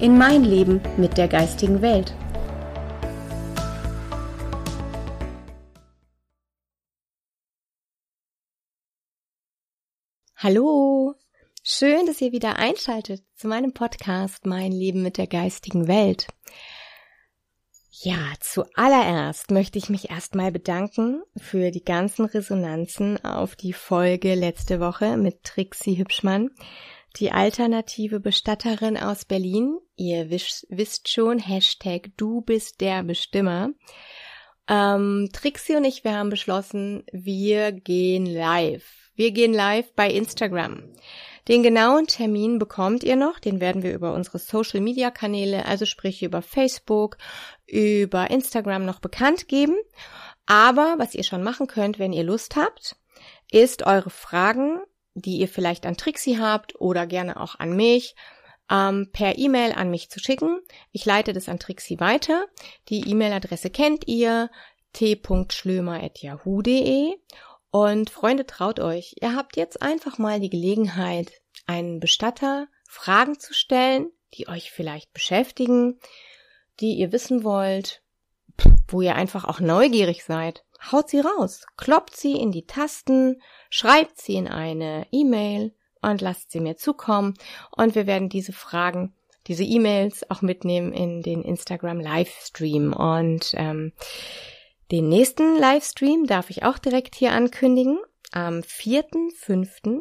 in 0.00 0.16
mein 0.16 0.44
Leben 0.44 0.80
mit 0.96 1.16
der 1.18 1.26
geistigen 1.26 1.82
Welt. 1.82 2.14
Hallo, 10.36 11.14
schön, 11.64 12.06
dass 12.06 12.20
ihr 12.20 12.30
wieder 12.30 12.56
einschaltet 12.56 13.24
zu 13.34 13.48
meinem 13.48 13.74
Podcast 13.74 14.46
Mein 14.46 14.70
Leben 14.70 15.02
mit 15.02 15.18
der 15.18 15.26
geistigen 15.26 15.88
Welt. 15.88 16.28
Ja, 17.90 18.34
zuallererst 18.38 19.50
möchte 19.50 19.78
ich 19.78 19.88
mich 19.88 20.10
erstmal 20.10 20.52
bedanken 20.52 21.24
für 21.36 21.72
die 21.72 21.82
ganzen 21.82 22.26
Resonanzen 22.26 23.24
auf 23.24 23.56
die 23.56 23.72
Folge 23.72 24.36
letzte 24.36 24.78
Woche 24.78 25.16
mit 25.16 25.42
Trixie 25.42 25.98
Hübschmann 25.98 26.50
die 27.16 27.32
alternative 27.32 28.20
Bestatterin 28.20 28.96
aus 28.96 29.24
Berlin. 29.24 29.78
Ihr 29.96 30.30
wisst 30.30 31.08
schon, 31.08 31.38
Hashtag 31.38 32.10
du 32.16 32.40
bist 32.42 32.80
der 32.80 33.02
Bestimmer. 33.02 33.70
Ähm, 34.68 35.30
Trixie 35.32 35.76
und 35.76 35.84
ich, 35.84 36.04
wir 36.04 36.14
haben 36.14 36.30
beschlossen, 36.30 37.04
wir 37.12 37.72
gehen 37.72 38.26
live. 38.26 39.10
Wir 39.14 39.32
gehen 39.32 39.52
live 39.52 39.92
bei 39.94 40.10
Instagram. 40.10 40.92
Den 41.48 41.62
genauen 41.62 42.06
Termin 42.06 42.58
bekommt 42.58 43.02
ihr 43.02 43.16
noch, 43.16 43.38
den 43.38 43.58
werden 43.58 43.82
wir 43.82 43.94
über 43.94 44.12
unsere 44.12 44.38
Social 44.38 44.80
Media 44.80 45.10
Kanäle, 45.10 45.64
also 45.64 45.86
sprich 45.86 46.22
über 46.22 46.42
Facebook, 46.42 47.16
über 47.66 48.30
Instagram 48.30 48.84
noch 48.84 49.00
bekannt 49.00 49.48
geben. 49.48 49.76
Aber 50.44 50.96
was 50.98 51.14
ihr 51.14 51.24
schon 51.24 51.42
machen 51.42 51.66
könnt, 51.66 51.98
wenn 51.98 52.12
ihr 52.12 52.22
Lust 52.22 52.54
habt, 52.54 52.96
ist 53.50 53.86
eure 53.86 54.10
Fragen 54.10 54.80
die 55.20 55.38
ihr 55.38 55.48
vielleicht 55.48 55.86
an 55.86 55.96
Trixie 55.96 56.38
habt 56.38 56.80
oder 56.80 57.06
gerne 57.06 57.40
auch 57.40 57.58
an 57.58 57.74
mich, 57.74 58.14
ähm, 58.70 59.08
per 59.12 59.38
E-Mail 59.38 59.72
an 59.72 59.90
mich 59.90 60.10
zu 60.10 60.20
schicken. 60.20 60.60
Ich 60.92 61.04
leite 61.04 61.32
das 61.32 61.48
an 61.48 61.58
Trixie 61.58 61.98
weiter. 62.00 62.46
Die 62.88 63.08
E-Mail-Adresse 63.08 63.70
kennt 63.70 64.06
ihr, 64.06 64.50
t.schlömer.yahoo.de. 64.92 67.16
Und 67.70 68.10
Freunde, 68.10 68.46
traut 68.46 68.80
euch, 68.80 69.14
ihr 69.20 69.36
habt 69.36 69.56
jetzt 69.56 69.82
einfach 69.82 70.18
mal 70.18 70.40
die 70.40 70.50
Gelegenheit, 70.50 71.32
einen 71.66 72.00
Bestatter 72.00 72.66
Fragen 72.88 73.38
zu 73.38 73.52
stellen, 73.52 74.10
die 74.34 74.48
euch 74.48 74.70
vielleicht 74.70 75.12
beschäftigen, 75.12 76.00
die 76.80 76.94
ihr 76.94 77.12
wissen 77.12 77.44
wollt, 77.44 78.02
wo 78.88 79.02
ihr 79.02 79.14
einfach 79.14 79.44
auch 79.44 79.60
neugierig 79.60 80.24
seid. 80.24 80.64
Haut 80.80 81.10
sie 81.10 81.20
raus, 81.20 81.66
kloppt 81.76 82.16
sie 82.16 82.32
in 82.32 82.52
die 82.52 82.66
Tasten, 82.66 83.42
schreibt 83.68 84.18
sie 84.20 84.34
in 84.34 84.48
eine 84.48 85.06
E-Mail 85.10 85.74
und 86.02 86.20
lasst 86.20 86.52
sie 86.52 86.60
mir 86.60 86.76
zukommen 86.76 87.34
und 87.76 87.94
wir 87.94 88.06
werden 88.06 88.28
diese 88.28 88.52
Fragen, 88.52 89.14
diese 89.48 89.64
E-Mails 89.64 90.30
auch 90.30 90.42
mitnehmen 90.42 90.92
in 90.92 91.22
den 91.22 91.42
Instagram 91.42 92.00
Livestream 92.00 92.92
und 92.92 93.54
ähm, 93.54 93.92
den 94.90 95.08
nächsten 95.08 95.58
Livestream 95.58 96.26
darf 96.26 96.48
ich 96.48 96.62
auch 96.62 96.78
direkt 96.78 97.14
hier 97.14 97.32
ankündigen. 97.32 97.98
Am 98.32 98.60
4.5. 98.60 100.00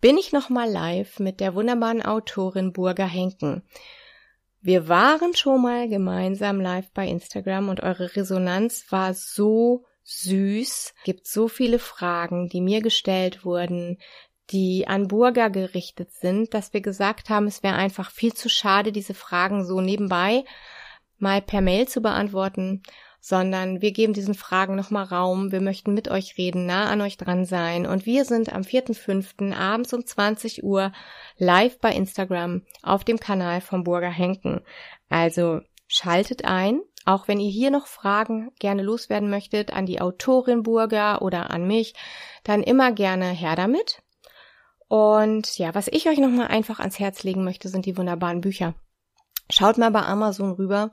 bin 0.00 0.16
ich 0.16 0.32
nochmal 0.32 0.70
live 0.70 1.18
mit 1.18 1.40
der 1.40 1.54
wunderbaren 1.54 2.02
Autorin 2.02 2.72
Burger 2.72 3.06
Henken. 3.06 3.62
Wir 4.60 4.88
waren 4.88 5.34
schon 5.34 5.62
mal 5.62 5.88
gemeinsam 5.88 6.60
live 6.60 6.92
bei 6.92 7.08
Instagram 7.08 7.68
und 7.68 7.82
eure 7.82 8.14
Resonanz 8.14 8.84
war 8.90 9.12
so 9.14 9.84
süß. 10.04 10.94
Gibt 11.04 11.26
so 11.26 11.48
viele 11.48 11.78
Fragen, 11.78 12.48
die 12.48 12.60
mir 12.60 12.80
gestellt 12.82 13.44
wurden, 13.44 13.98
die 14.50 14.86
an 14.86 15.08
Burger 15.08 15.50
gerichtet 15.50 16.12
sind, 16.12 16.52
dass 16.54 16.72
wir 16.72 16.80
gesagt 16.80 17.30
haben, 17.30 17.46
es 17.46 17.62
wäre 17.62 17.76
einfach 17.76 18.10
viel 18.10 18.34
zu 18.34 18.48
schade, 18.48 18.92
diese 18.92 19.14
Fragen 19.14 19.64
so 19.64 19.80
nebenbei 19.80 20.44
mal 21.18 21.40
per 21.40 21.60
Mail 21.60 21.86
zu 21.86 22.02
beantworten, 22.02 22.82
sondern 23.20 23.80
wir 23.80 23.92
geben 23.92 24.12
diesen 24.12 24.34
Fragen 24.34 24.74
nochmal 24.74 25.04
Raum. 25.04 25.52
Wir 25.52 25.60
möchten 25.60 25.94
mit 25.94 26.08
euch 26.08 26.36
reden, 26.36 26.66
nah 26.66 26.90
an 26.90 27.00
euch 27.00 27.16
dran 27.16 27.44
sein. 27.44 27.86
Und 27.86 28.04
wir 28.04 28.24
sind 28.24 28.52
am 28.52 28.62
4.5. 28.62 29.54
abends 29.54 29.92
um 29.94 30.04
20 30.04 30.64
Uhr 30.64 30.92
live 31.38 31.78
bei 31.78 31.92
Instagram 31.92 32.62
auf 32.82 33.04
dem 33.04 33.20
Kanal 33.20 33.60
von 33.60 33.84
Burger 33.84 34.10
Henken. 34.10 34.62
Also 35.08 35.60
schaltet 35.86 36.44
ein 36.44 36.80
auch 37.04 37.28
wenn 37.28 37.40
ihr 37.40 37.50
hier 37.50 37.70
noch 37.70 37.86
Fragen 37.86 38.52
gerne 38.58 38.82
loswerden 38.82 39.30
möchtet 39.30 39.72
an 39.72 39.86
die 39.86 40.00
Autorin 40.00 40.62
Burger 40.62 41.22
oder 41.22 41.50
an 41.50 41.66
mich, 41.66 41.94
dann 42.44 42.62
immer 42.62 42.92
gerne 42.92 43.30
her 43.30 43.56
damit. 43.56 44.02
Und 44.88 45.58
ja, 45.58 45.74
was 45.74 45.88
ich 45.88 46.08
euch 46.08 46.18
nochmal 46.18 46.48
einfach 46.48 46.78
ans 46.78 46.98
Herz 46.98 47.22
legen 47.22 47.44
möchte, 47.44 47.68
sind 47.68 47.86
die 47.86 47.96
wunderbaren 47.96 48.40
Bücher. 48.40 48.74
Schaut 49.50 49.78
mal 49.78 49.90
bei 49.90 50.02
Amazon 50.02 50.52
rüber. 50.52 50.92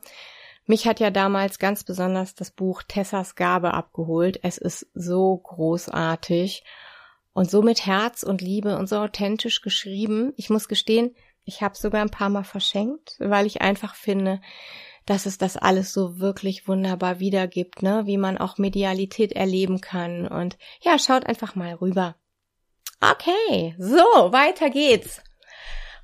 Mich 0.65 0.87
hat 0.87 0.99
ja 0.99 1.09
damals 1.09 1.59
ganz 1.59 1.83
besonders 1.83 2.35
das 2.35 2.51
Buch 2.51 2.83
Tessas 2.87 3.35
Gabe 3.35 3.73
abgeholt. 3.73 4.39
Es 4.43 4.57
ist 4.57 4.87
so 4.93 5.35
großartig 5.37 6.63
und 7.33 7.49
so 7.49 7.61
mit 7.61 7.85
Herz 7.85 8.23
und 8.23 8.41
Liebe 8.41 8.77
und 8.77 8.87
so 8.87 8.97
authentisch 8.97 9.61
geschrieben. 9.61 10.33
Ich 10.37 10.49
muss 10.49 10.67
gestehen, 10.67 11.15
ich 11.43 11.61
habe 11.61 11.75
sogar 11.75 12.01
ein 12.01 12.11
paar 12.11 12.29
Mal 12.29 12.43
verschenkt, 12.43 13.15
weil 13.19 13.45
ich 13.45 13.61
einfach 13.61 13.95
finde, 13.95 14.41
dass 15.09 15.25
es 15.25 15.39
das 15.39 15.57
alles 15.57 15.91
so 15.91 16.19
wirklich 16.19 16.67
wunderbar 16.67 17.19
wiedergibt, 17.19 17.81
ne? 17.81 18.03
Wie 18.05 18.17
man 18.17 18.37
auch 18.37 18.59
Medialität 18.59 19.33
erleben 19.33 19.81
kann. 19.81 20.27
Und 20.27 20.59
ja, 20.81 20.99
schaut 20.99 21.25
einfach 21.25 21.55
mal 21.55 21.73
rüber. 21.73 22.15
Okay, 23.01 23.75
so, 23.79 23.97
weiter 23.97 24.69
geht's. 24.69 25.21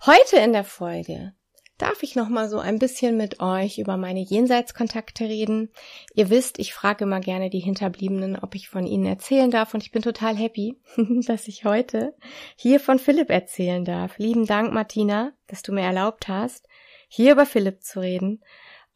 Heute 0.08 0.38
in 0.38 0.54
der 0.54 0.64
Folge 0.64 1.34
darf 1.78 2.02
ich 2.02 2.16
noch 2.16 2.30
mal 2.30 2.50
so 2.50 2.58
ein 2.58 2.80
bisschen 2.80 3.16
mit 3.16 3.42
euch 3.42 3.78
über 3.78 3.96
meine 3.96 4.22
Jenseitskontakte 4.22 5.26
reden. 5.26 5.70
Ihr 6.16 6.32
wisst, 6.32 6.58
ich 6.58 6.74
frage 6.74 7.04
immer 7.04 7.20
gerne 7.20 7.52
die 7.52 7.60
Hinterbliebenen, 7.60 8.40
ob 8.40 8.56
ich 8.56 8.70
von 8.70 8.88
ihnen 8.88 9.06
erzählen 9.06 9.52
darf 9.52 9.76
und 9.76 9.84
ich 9.84 9.92
bin 9.92 10.02
total 10.02 10.36
happy, 10.36 10.80
dass 11.28 11.48
ich 11.48 11.64
heute 11.64 12.16
hier 12.56 12.80
von 12.80 12.98
Philipp 12.98 13.30
erzählen 13.30 13.86
darf. 13.86 14.18
Lieben 14.18 14.48
Dank, 14.48 14.74
Martina, 14.74 15.34
dass 15.46 15.62
du 15.62 15.74
mir 15.74 15.84
erlaubt 15.84 16.28
hast, 16.28 16.66
hier 17.08 17.34
über 17.34 17.46
Philipp 17.46 17.84
zu 17.84 18.00
reden. 18.00 18.42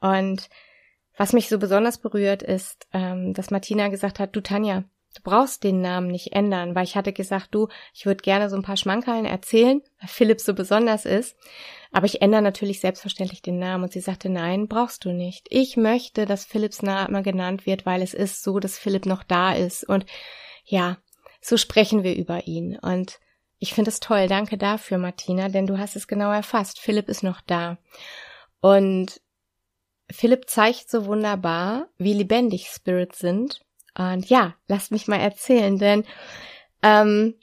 Und 0.01 0.49
was 1.17 1.33
mich 1.33 1.49
so 1.49 1.59
besonders 1.59 1.97
berührt, 1.97 2.43
ist, 2.43 2.87
ähm, 2.93 3.33
dass 3.33 3.51
Martina 3.51 3.89
gesagt 3.89 4.19
hat, 4.19 4.35
du 4.35 4.41
Tanja, 4.41 4.85
du 5.15 5.21
brauchst 5.23 5.63
den 5.63 5.81
Namen 5.81 6.07
nicht 6.07 6.33
ändern, 6.33 6.75
weil 6.75 6.83
ich 6.83 6.95
hatte 6.95 7.13
gesagt, 7.13 7.49
du, 7.51 7.67
ich 7.93 8.05
würde 8.05 8.21
gerne 8.21 8.49
so 8.49 8.55
ein 8.55 8.61
paar 8.61 8.77
Schmankerln 8.77 9.25
erzählen, 9.25 9.81
weil 9.99 10.07
Philipp 10.07 10.39
so 10.39 10.53
besonders 10.53 11.05
ist. 11.05 11.35
Aber 11.91 12.05
ich 12.05 12.21
ändere 12.21 12.41
natürlich 12.41 12.79
selbstverständlich 12.79 13.41
den 13.41 13.59
Namen. 13.59 13.85
Und 13.85 13.91
sie 13.91 13.99
sagte, 13.99 14.29
nein, 14.29 14.67
brauchst 14.67 15.05
du 15.05 15.11
nicht. 15.11 15.47
Ich 15.49 15.75
möchte, 15.75 16.25
dass 16.25 16.45
Philipps 16.45 16.83
Name 16.83 17.23
genannt 17.23 17.65
wird, 17.65 17.85
weil 17.85 18.01
es 18.01 18.13
ist 18.13 18.43
so, 18.43 18.59
dass 18.59 18.77
Philipp 18.77 19.05
noch 19.05 19.23
da 19.23 19.53
ist. 19.53 19.83
Und 19.83 20.05
ja, 20.63 20.97
so 21.41 21.57
sprechen 21.57 22.03
wir 22.03 22.15
über 22.15 22.47
ihn. 22.47 22.77
Und 22.77 23.19
ich 23.57 23.73
finde 23.73 23.89
es 23.89 23.99
toll. 23.99 24.27
Danke 24.27 24.57
dafür, 24.57 24.99
Martina, 24.99 25.49
denn 25.49 25.67
du 25.67 25.79
hast 25.79 25.95
es 25.95 26.07
genau 26.07 26.31
erfasst. 26.31 26.79
Philipp 26.79 27.09
ist 27.09 27.23
noch 27.23 27.41
da. 27.41 27.77
Und 28.61 29.19
Philipp 30.11 30.49
zeigt 30.49 30.89
so 30.89 31.05
wunderbar, 31.05 31.87
wie 31.97 32.13
lebendig 32.13 32.67
Spirits 32.67 33.19
sind. 33.19 33.61
Und 33.97 34.29
ja, 34.29 34.55
lasst 34.67 34.91
mich 34.91 35.07
mal 35.07 35.19
erzählen, 35.19 35.77
denn 35.77 36.05
ähm, 36.81 37.35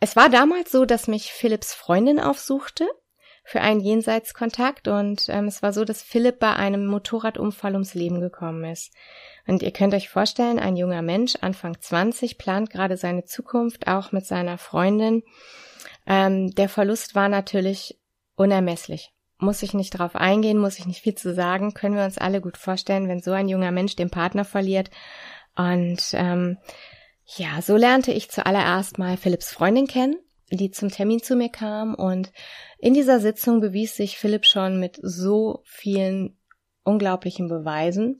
es 0.00 0.14
war 0.16 0.28
damals 0.28 0.70
so, 0.70 0.84
dass 0.84 1.08
mich 1.08 1.32
Philipps 1.32 1.72
Freundin 1.72 2.20
aufsuchte 2.20 2.86
für 3.44 3.60
einen 3.60 3.80
Jenseitskontakt 3.80 4.88
und 4.88 5.28
ähm, 5.28 5.46
es 5.46 5.62
war 5.62 5.72
so, 5.72 5.84
dass 5.84 6.02
Philipp 6.02 6.40
bei 6.40 6.52
einem 6.52 6.86
Motorradunfall 6.86 7.72
ums 7.72 7.94
Leben 7.94 8.20
gekommen 8.20 8.64
ist. 8.64 8.92
Und 9.46 9.62
ihr 9.62 9.72
könnt 9.72 9.94
euch 9.94 10.08
vorstellen, 10.08 10.58
ein 10.58 10.76
junger 10.76 11.02
Mensch, 11.02 11.36
Anfang 11.40 11.80
20, 11.80 12.38
plant 12.38 12.70
gerade 12.70 12.96
seine 12.96 13.24
Zukunft 13.24 13.86
auch 13.86 14.10
mit 14.10 14.26
seiner 14.26 14.58
Freundin. 14.58 15.22
Ähm, 16.06 16.50
der 16.56 16.68
Verlust 16.68 17.14
war 17.14 17.28
natürlich 17.28 17.98
unermesslich 18.34 19.12
muss 19.38 19.62
ich 19.62 19.74
nicht 19.74 19.90
drauf 19.90 20.16
eingehen, 20.16 20.58
muss 20.58 20.78
ich 20.78 20.86
nicht 20.86 21.02
viel 21.02 21.14
zu 21.14 21.34
sagen, 21.34 21.74
können 21.74 21.96
wir 21.96 22.04
uns 22.04 22.18
alle 22.18 22.40
gut 22.40 22.56
vorstellen, 22.56 23.08
wenn 23.08 23.20
so 23.20 23.32
ein 23.32 23.48
junger 23.48 23.70
Mensch 23.70 23.96
den 23.96 24.10
Partner 24.10 24.44
verliert. 24.44 24.90
Und 25.56 26.02
ähm, 26.12 26.58
ja, 27.24 27.60
so 27.60 27.76
lernte 27.76 28.12
ich 28.12 28.30
zuallererst 28.30 28.98
mal 28.98 29.16
Philipps 29.16 29.52
Freundin 29.52 29.86
kennen, 29.86 30.16
die 30.50 30.70
zum 30.70 30.90
Termin 30.90 31.22
zu 31.22 31.36
mir 31.36 31.50
kam. 31.50 31.94
Und 31.94 32.32
in 32.78 32.94
dieser 32.94 33.20
Sitzung 33.20 33.60
bewies 33.60 33.96
sich 33.96 34.18
Philipp 34.18 34.46
schon 34.46 34.78
mit 34.78 34.98
so 35.02 35.62
vielen 35.64 36.38
unglaublichen 36.84 37.48
Beweisen, 37.48 38.18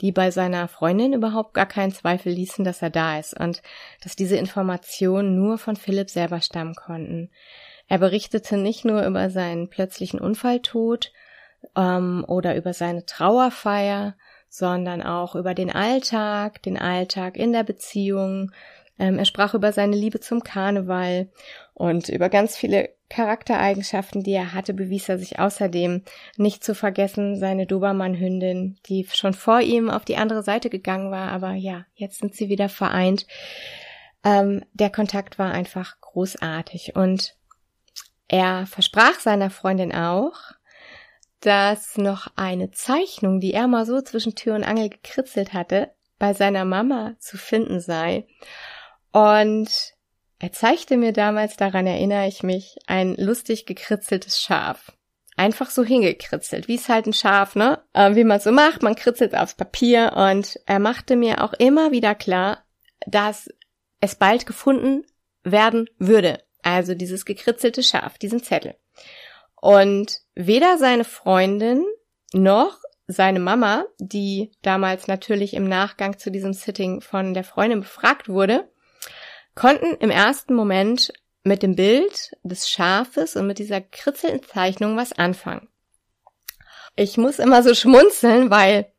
die 0.00 0.12
bei 0.12 0.30
seiner 0.30 0.68
Freundin 0.68 1.12
überhaupt 1.12 1.54
gar 1.54 1.66
keinen 1.66 1.92
Zweifel 1.92 2.32
ließen, 2.32 2.64
dass 2.64 2.80
er 2.80 2.90
da 2.90 3.18
ist 3.18 3.38
und 3.38 3.62
dass 4.02 4.16
diese 4.16 4.36
Informationen 4.36 5.36
nur 5.36 5.58
von 5.58 5.76
Philipp 5.76 6.10
selber 6.10 6.40
stammen 6.40 6.74
konnten. 6.74 7.30
Er 7.88 7.98
berichtete 7.98 8.56
nicht 8.56 8.84
nur 8.84 9.04
über 9.04 9.30
seinen 9.30 9.68
plötzlichen 9.68 10.20
Unfalltod 10.20 11.12
ähm, 11.76 12.24
oder 12.26 12.56
über 12.56 12.72
seine 12.72 13.06
Trauerfeier, 13.06 14.14
sondern 14.48 15.02
auch 15.02 15.34
über 15.34 15.54
den 15.54 15.70
Alltag, 15.70 16.62
den 16.62 16.78
Alltag 16.78 17.36
in 17.36 17.52
der 17.52 17.64
Beziehung. 17.64 18.52
Ähm, 18.98 19.18
er 19.18 19.24
sprach 19.24 19.54
über 19.54 19.72
seine 19.72 19.96
Liebe 19.96 20.20
zum 20.20 20.44
Karneval 20.44 21.28
und 21.74 22.08
über 22.08 22.28
ganz 22.28 22.56
viele 22.56 22.90
Charaktereigenschaften, 23.08 24.22
die 24.22 24.32
er 24.32 24.54
hatte, 24.54 24.72
bewies 24.72 25.08
er 25.08 25.18
sich 25.18 25.38
außerdem 25.38 26.02
nicht 26.36 26.64
zu 26.64 26.74
vergessen 26.74 27.38
seine 27.38 27.66
Dobermann-Hündin, 27.66 28.78
die 28.86 29.06
schon 29.12 29.34
vor 29.34 29.60
ihm 29.60 29.90
auf 29.90 30.04
die 30.04 30.16
andere 30.16 30.42
Seite 30.42 30.70
gegangen 30.70 31.10
war, 31.10 31.30
aber 31.30 31.52
ja, 31.52 31.84
jetzt 31.94 32.20
sind 32.20 32.34
sie 32.34 32.48
wieder 32.48 32.68
vereint. 32.68 33.26
Ähm, 34.24 34.64
der 34.72 34.90
Kontakt 34.90 35.38
war 35.38 35.52
einfach 35.52 36.00
großartig 36.00 36.96
und 36.96 37.36
er 38.28 38.66
versprach 38.66 39.20
seiner 39.20 39.50
Freundin 39.50 39.94
auch, 39.94 40.34
dass 41.40 41.98
noch 41.98 42.28
eine 42.36 42.70
Zeichnung, 42.70 43.40
die 43.40 43.52
er 43.52 43.68
mal 43.68 43.84
so 43.84 44.00
zwischen 44.00 44.34
Tür 44.34 44.54
und 44.54 44.64
Angel 44.64 44.88
gekritzelt 44.88 45.52
hatte, 45.52 45.90
bei 46.18 46.32
seiner 46.32 46.64
Mama 46.64 47.16
zu 47.18 47.36
finden 47.36 47.80
sei. 47.80 48.26
Und 49.12 49.94
er 50.38 50.52
zeigte 50.52 50.96
mir 50.96 51.12
damals, 51.12 51.56
daran 51.56 51.86
erinnere 51.86 52.26
ich 52.26 52.42
mich, 52.42 52.76
ein 52.86 53.14
lustig 53.16 53.66
gekritzeltes 53.66 54.40
Schaf. 54.40 54.92
Einfach 55.36 55.70
so 55.70 55.84
hingekritzelt, 55.84 56.68
wie 56.68 56.76
es 56.76 56.88
halt 56.88 57.06
ein 57.06 57.12
Schaf, 57.12 57.56
ne? 57.56 57.82
Äh, 57.92 58.14
wie 58.14 58.24
man 58.24 58.40
so 58.40 58.52
macht, 58.52 58.82
man 58.82 58.94
kritzelt 58.94 59.34
aufs 59.34 59.54
Papier 59.54 60.12
und 60.14 60.60
er 60.66 60.78
machte 60.78 61.16
mir 61.16 61.42
auch 61.42 61.52
immer 61.54 61.90
wieder 61.90 62.14
klar, 62.14 62.64
dass 63.06 63.48
es 64.00 64.14
bald 64.14 64.46
gefunden 64.46 65.04
werden 65.42 65.88
würde. 65.98 66.38
Also 66.74 66.94
dieses 66.94 67.24
gekritzelte 67.24 67.84
Schaf, 67.84 68.18
diesen 68.18 68.42
Zettel. 68.42 68.74
Und 69.60 70.18
weder 70.34 70.76
seine 70.76 71.04
Freundin 71.04 71.84
noch 72.32 72.80
seine 73.06 73.38
Mama, 73.38 73.84
die 73.98 74.50
damals 74.62 75.06
natürlich 75.06 75.54
im 75.54 75.68
Nachgang 75.68 76.18
zu 76.18 76.32
diesem 76.32 76.52
Sitting 76.52 77.00
von 77.00 77.32
der 77.32 77.44
Freundin 77.44 77.82
befragt 77.82 78.28
wurde, 78.28 78.68
konnten 79.54 79.94
im 80.00 80.10
ersten 80.10 80.54
Moment 80.54 81.12
mit 81.44 81.62
dem 81.62 81.76
Bild 81.76 82.32
des 82.42 82.68
Schafes 82.68 83.36
und 83.36 83.46
mit 83.46 83.60
dieser 83.60 83.80
kritzelnden 83.80 84.42
Zeichnung 84.42 84.96
was 84.96 85.12
anfangen. 85.12 85.68
Ich 86.96 87.16
muss 87.16 87.38
immer 87.38 87.62
so 87.62 87.72
schmunzeln, 87.72 88.50
weil 88.50 88.92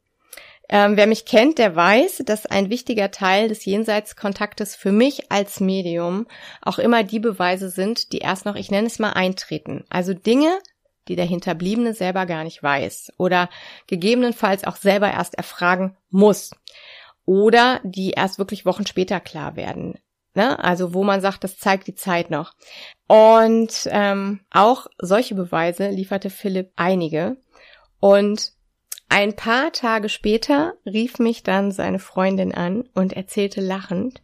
ähm, 0.70 0.98
wer 0.98 1.08
mich 1.08 1.26
kennt, 1.26 1.58
der 1.60 1.76
weiß, 1.76 2.24
dass 2.26 2.46
ein 2.46 2.70
wichtiger 2.70 3.12
Teil 3.12 3.50
des 3.50 3.66
Jenseitskontaktes 3.66 4.76
für 4.76 4.92
mich 4.92 5.32
als 5.32 5.60
Medium 5.60 6.28
auch 6.62 6.80
immer 6.80 7.04
die 7.04 7.20
Beweise 7.20 7.70
sind, 7.70 8.12
die 8.12 8.20
erst 8.20 8.46
noch, 8.46 8.56
ich 8.56 8.72
nenne 8.72 8.88
es 8.88 9.00
mal, 9.00 9.12
eintreten. 9.12 9.86
Also 9.90 10.14
Dinge, 10.14 10.58
die 11.08 11.16
der 11.16 11.26
Hinterbliebene 11.26 11.94
selber 11.94 12.26
gar 12.26 12.44
nicht 12.44 12.64
weiß 12.64 13.14
oder 13.18 13.50
gegebenenfalls 13.88 14.64
auch 14.64 14.76
selber 14.76 15.12
erst 15.12 15.36
erfragen 15.36 15.96
muss 16.10 16.52
oder 17.26 17.80
die 17.84 18.12
erst 18.12 18.40
wirklich 18.40 18.66
Wochen 18.66 18.88
später 18.88 19.20
klar 19.20 19.56
werden. 19.56 20.00
Ne? 20.34 20.58
Also 20.60 20.94
wo 20.94 21.04
man 21.04 21.22
sagt, 21.22 21.44
das 21.44 21.58
zeigt 21.58 21.88
die 21.88 21.96
Zeit 21.96 22.30
noch. 22.32 22.54
Und 23.08 23.88
ähm, 23.92 24.42
auch 24.52 24.88
solche 24.98 25.36
Beweise 25.36 25.90
lieferte 25.90 26.30
Philipp 26.30 26.72
einige. 26.76 27.38
Und 28.00 28.55
ein 29.10 29.36
paar 29.36 29.72
Tage 29.72 30.10
später 30.10 30.74
rief 30.86 31.20
mich 31.20 31.44
dann 31.44 31.72
seine 31.72 32.00
Freundin 32.00 32.54
an 32.54 32.84
und 32.94 33.14
erzählte 33.14 33.62
lachend, 33.62 34.22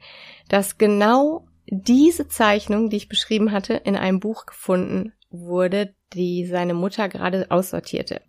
dass 0.49 0.77
genau 0.77 1.45
diese 1.67 2.27
Zeichnung, 2.27 2.89
die 2.89 2.97
ich 2.97 3.09
beschrieben 3.09 3.51
hatte, 3.51 3.75
in 3.75 3.95
einem 3.95 4.19
Buch 4.19 4.45
gefunden 4.45 5.13
wurde, 5.29 5.93
die 6.13 6.45
seine 6.45 6.73
Mutter 6.73 7.07
gerade 7.07 7.49
aussortierte. 7.49 8.21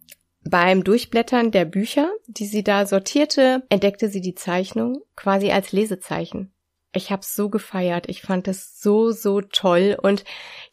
Beim 0.45 0.85
Durchblättern 0.85 1.51
der 1.51 1.65
Bücher, 1.65 2.11
die 2.27 2.47
sie 2.47 2.63
da 2.63 2.87
sortierte, 2.87 3.63
entdeckte 3.69 4.09
sie 4.09 4.21
die 4.21 4.35
Zeichnung 4.35 5.03
quasi 5.17 5.51
als 5.51 5.73
Lesezeichen 5.73 6.53
ich 6.93 7.11
habe 7.11 7.23
so 7.25 7.49
gefeiert. 7.49 8.09
Ich 8.09 8.23
fand 8.23 8.49
es 8.49 8.81
so, 8.81 9.13
so 9.13 9.41
toll. 9.41 9.97
Und 10.01 10.25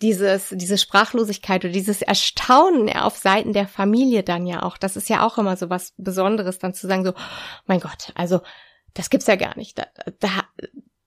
dieses, 0.01 0.49
diese 0.51 0.77
Sprachlosigkeit 0.77 1.63
oder 1.63 1.73
dieses 1.73 2.01
Erstaunen 2.01 2.89
auf 2.95 3.17
Seiten 3.17 3.53
der 3.53 3.67
Familie 3.67 4.23
dann 4.23 4.45
ja 4.45 4.63
auch, 4.63 4.77
das 4.77 4.97
ist 4.97 5.09
ja 5.09 5.25
auch 5.25 5.37
immer 5.37 5.55
so 5.55 5.69
was 5.69 5.93
Besonderes, 5.97 6.59
dann 6.59 6.73
zu 6.73 6.87
sagen 6.87 7.05
so, 7.05 7.13
mein 7.65 7.79
Gott, 7.79 8.11
also 8.15 8.41
das 8.93 9.09
gibt's 9.09 9.27
ja 9.27 9.35
gar 9.35 9.57
nicht. 9.57 9.77
Da, 9.77 9.87
da, 10.19 10.29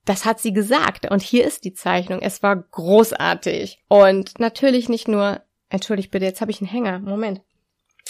das 0.05 0.25
hat 0.25 0.39
sie 0.39 0.53
gesagt. 0.53 1.09
Und 1.11 1.21
hier 1.21 1.45
ist 1.45 1.63
die 1.63 1.73
Zeichnung. 1.73 2.21
Es 2.21 2.41
war 2.41 2.55
großartig. 2.55 3.83
Und 3.87 4.39
natürlich 4.39 4.89
nicht 4.89 5.07
nur, 5.07 5.41
entschuldigt 5.69 6.11
bitte, 6.11 6.25
jetzt 6.25 6.41
habe 6.41 6.51
ich 6.51 6.59
einen 6.61 6.69
Hänger. 6.69 6.99
Moment. 6.99 7.41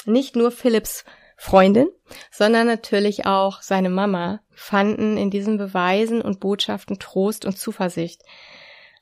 Nicht 0.05 0.35
nur 0.35 0.51
Philips 0.51 1.05
Freundin, 1.37 1.87
sondern 2.31 2.67
natürlich 2.67 3.25
auch 3.25 3.61
seine 3.61 3.89
Mama 3.89 4.41
fanden 4.51 5.17
in 5.17 5.29
diesen 5.29 5.57
Beweisen 5.57 6.21
und 6.21 6.39
Botschaften 6.39 6.99
Trost 6.99 7.45
und 7.45 7.57
Zuversicht. 7.57 8.21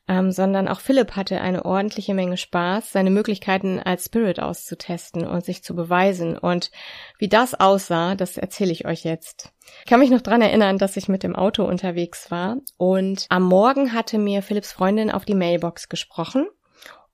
Ähm, 0.07 0.31
sondern 0.31 0.67
auch 0.67 0.79
Philipp 0.79 1.15
hatte 1.15 1.39
eine 1.39 1.63
ordentliche 1.63 2.13
Menge 2.13 2.35
Spaß, 2.35 2.91
seine 2.91 3.11
Möglichkeiten 3.11 3.79
als 3.79 4.05
Spirit 4.05 4.39
auszutesten 4.41 5.27
und 5.27 5.45
sich 5.45 5.63
zu 5.63 5.75
beweisen. 5.75 6.37
Und 6.37 6.71
wie 7.19 7.29
das 7.29 7.53
aussah, 7.53 8.15
das 8.15 8.35
erzähle 8.35 8.71
ich 8.71 8.85
euch 8.85 9.03
jetzt. 9.03 9.53
Ich 9.79 9.85
kann 9.85 9.99
mich 9.99 10.09
noch 10.09 10.21
dran 10.21 10.41
erinnern, 10.41 10.79
dass 10.79 10.97
ich 10.97 11.07
mit 11.07 11.23
dem 11.23 11.35
Auto 11.35 11.63
unterwegs 11.63 12.31
war 12.31 12.57
und 12.77 13.27
am 13.29 13.43
Morgen 13.43 13.93
hatte 13.93 14.17
mir 14.17 14.41
Philipps 14.41 14.71
Freundin 14.71 15.11
auf 15.11 15.23
die 15.23 15.35
Mailbox 15.35 15.87
gesprochen 15.87 16.47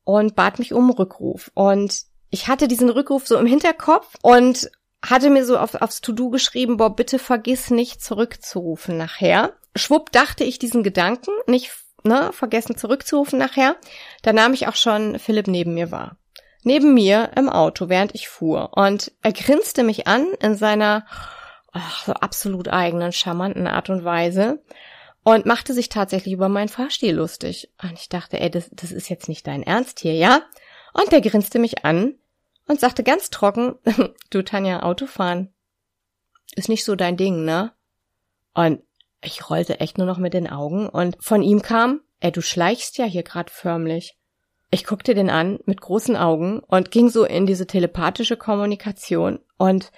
und 0.04 0.36
bat 0.36 0.58
mich 0.58 0.74
um 0.74 0.90
Rückruf. 0.90 1.52
Und 1.54 2.04
ich 2.30 2.48
hatte 2.48 2.68
diesen 2.68 2.90
Rückruf 2.90 3.28
so 3.28 3.38
im 3.38 3.46
Hinterkopf 3.46 4.16
und 4.22 4.72
hatte 5.06 5.30
mir 5.30 5.46
so 5.46 5.58
auf, 5.58 5.76
aufs 5.76 6.02
To-Do 6.02 6.30
geschrieben, 6.30 6.78
boah, 6.78 6.96
bitte 6.96 7.20
vergiss 7.20 7.70
nicht 7.70 8.04
zurückzurufen 8.04 8.98
nachher. 8.98 9.54
Schwupp 9.76 10.12
dachte 10.12 10.44
ich 10.44 10.60
diesen 10.60 10.84
Gedanken, 10.84 11.32
nicht 11.46 11.72
ne, 12.04 12.32
vergessen 12.34 12.78
zurückzurufen 12.78 13.38
nachher. 13.40 13.76
Da 14.24 14.34
nahm 14.34 14.54
ich 14.54 14.68
auch 14.68 14.76
schon 14.76 15.20
Philipp 15.20 15.48
neben 15.48 15.74
mir 15.74 15.92
wahr. 15.92 16.18
Neben 16.64 16.94
mir 16.94 17.32
im 17.36 17.50
Auto, 17.50 17.90
während 17.90 18.16
ich 18.16 18.28
fuhr. 18.28 18.72
Und 18.76 19.12
er 19.22 19.32
grinste 19.34 19.84
mich 19.84 20.08
an 20.08 20.28
in 20.42 20.56
seiner 20.56 21.06
ach, 21.72 22.06
so 22.06 22.14
absolut 22.14 22.68
eigenen, 22.68 23.12
charmanten 23.12 23.68
Art 23.68 23.90
und 23.90 24.04
Weise 24.04 24.64
und 25.24 25.46
machte 25.46 25.74
sich 25.74 25.90
tatsächlich 25.90 26.34
über 26.34 26.50
meinen 26.50 26.70
Fahrstil 26.70 27.16
lustig. 27.16 27.70
Und 27.82 27.94
ich 27.94 28.10
dachte, 28.10 28.40
ey, 28.40 28.50
das, 28.50 28.70
das 28.72 28.92
ist 28.92 29.10
jetzt 29.10 29.30
nicht 29.30 29.46
dein 29.48 29.64
Ernst 29.64 30.00
hier, 30.00 30.14
ja? 30.14 30.42
Und 30.94 31.12
der 31.12 31.22
grinste 31.22 31.60
mich 31.60 31.86
an 31.86 32.16
und 32.68 32.80
sagte 32.80 33.04
ganz 33.04 33.30
trocken, 33.30 33.76
du 34.30 34.44
Tanja, 34.44 34.84
Autofahren 34.84 35.54
ist 36.56 36.70
nicht 36.70 36.86
so 36.86 36.96
dein 36.96 37.18
Ding, 37.18 37.46
ne? 37.46 37.74
Und 38.54 38.82
ich 39.22 39.50
rollte 39.50 39.80
echt 39.80 39.98
nur 39.98 40.08
noch 40.08 40.18
mit 40.18 40.34
den 40.34 40.50
Augen 40.50 40.88
und 40.88 41.18
von 41.20 41.42
ihm 41.42 41.62
kam, 41.62 42.02
ey, 42.20 42.32
du 42.32 42.42
schleichst 42.42 42.98
ja 42.98 43.06
hier 43.06 43.24
grad 43.24 43.50
förmlich. 43.50 44.18
Ich 44.70 44.86
guckte 44.86 45.14
den 45.14 45.30
an 45.30 45.60
mit 45.66 45.82
großen 45.82 46.16
Augen 46.16 46.60
und 46.60 46.92
ging 46.92 47.10
so 47.10 47.24
in 47.24 47.46
diese 47.46 47.68
telepathische 47.68 48.38
Kommunikation 48.38 49.40
und 49.58 49.92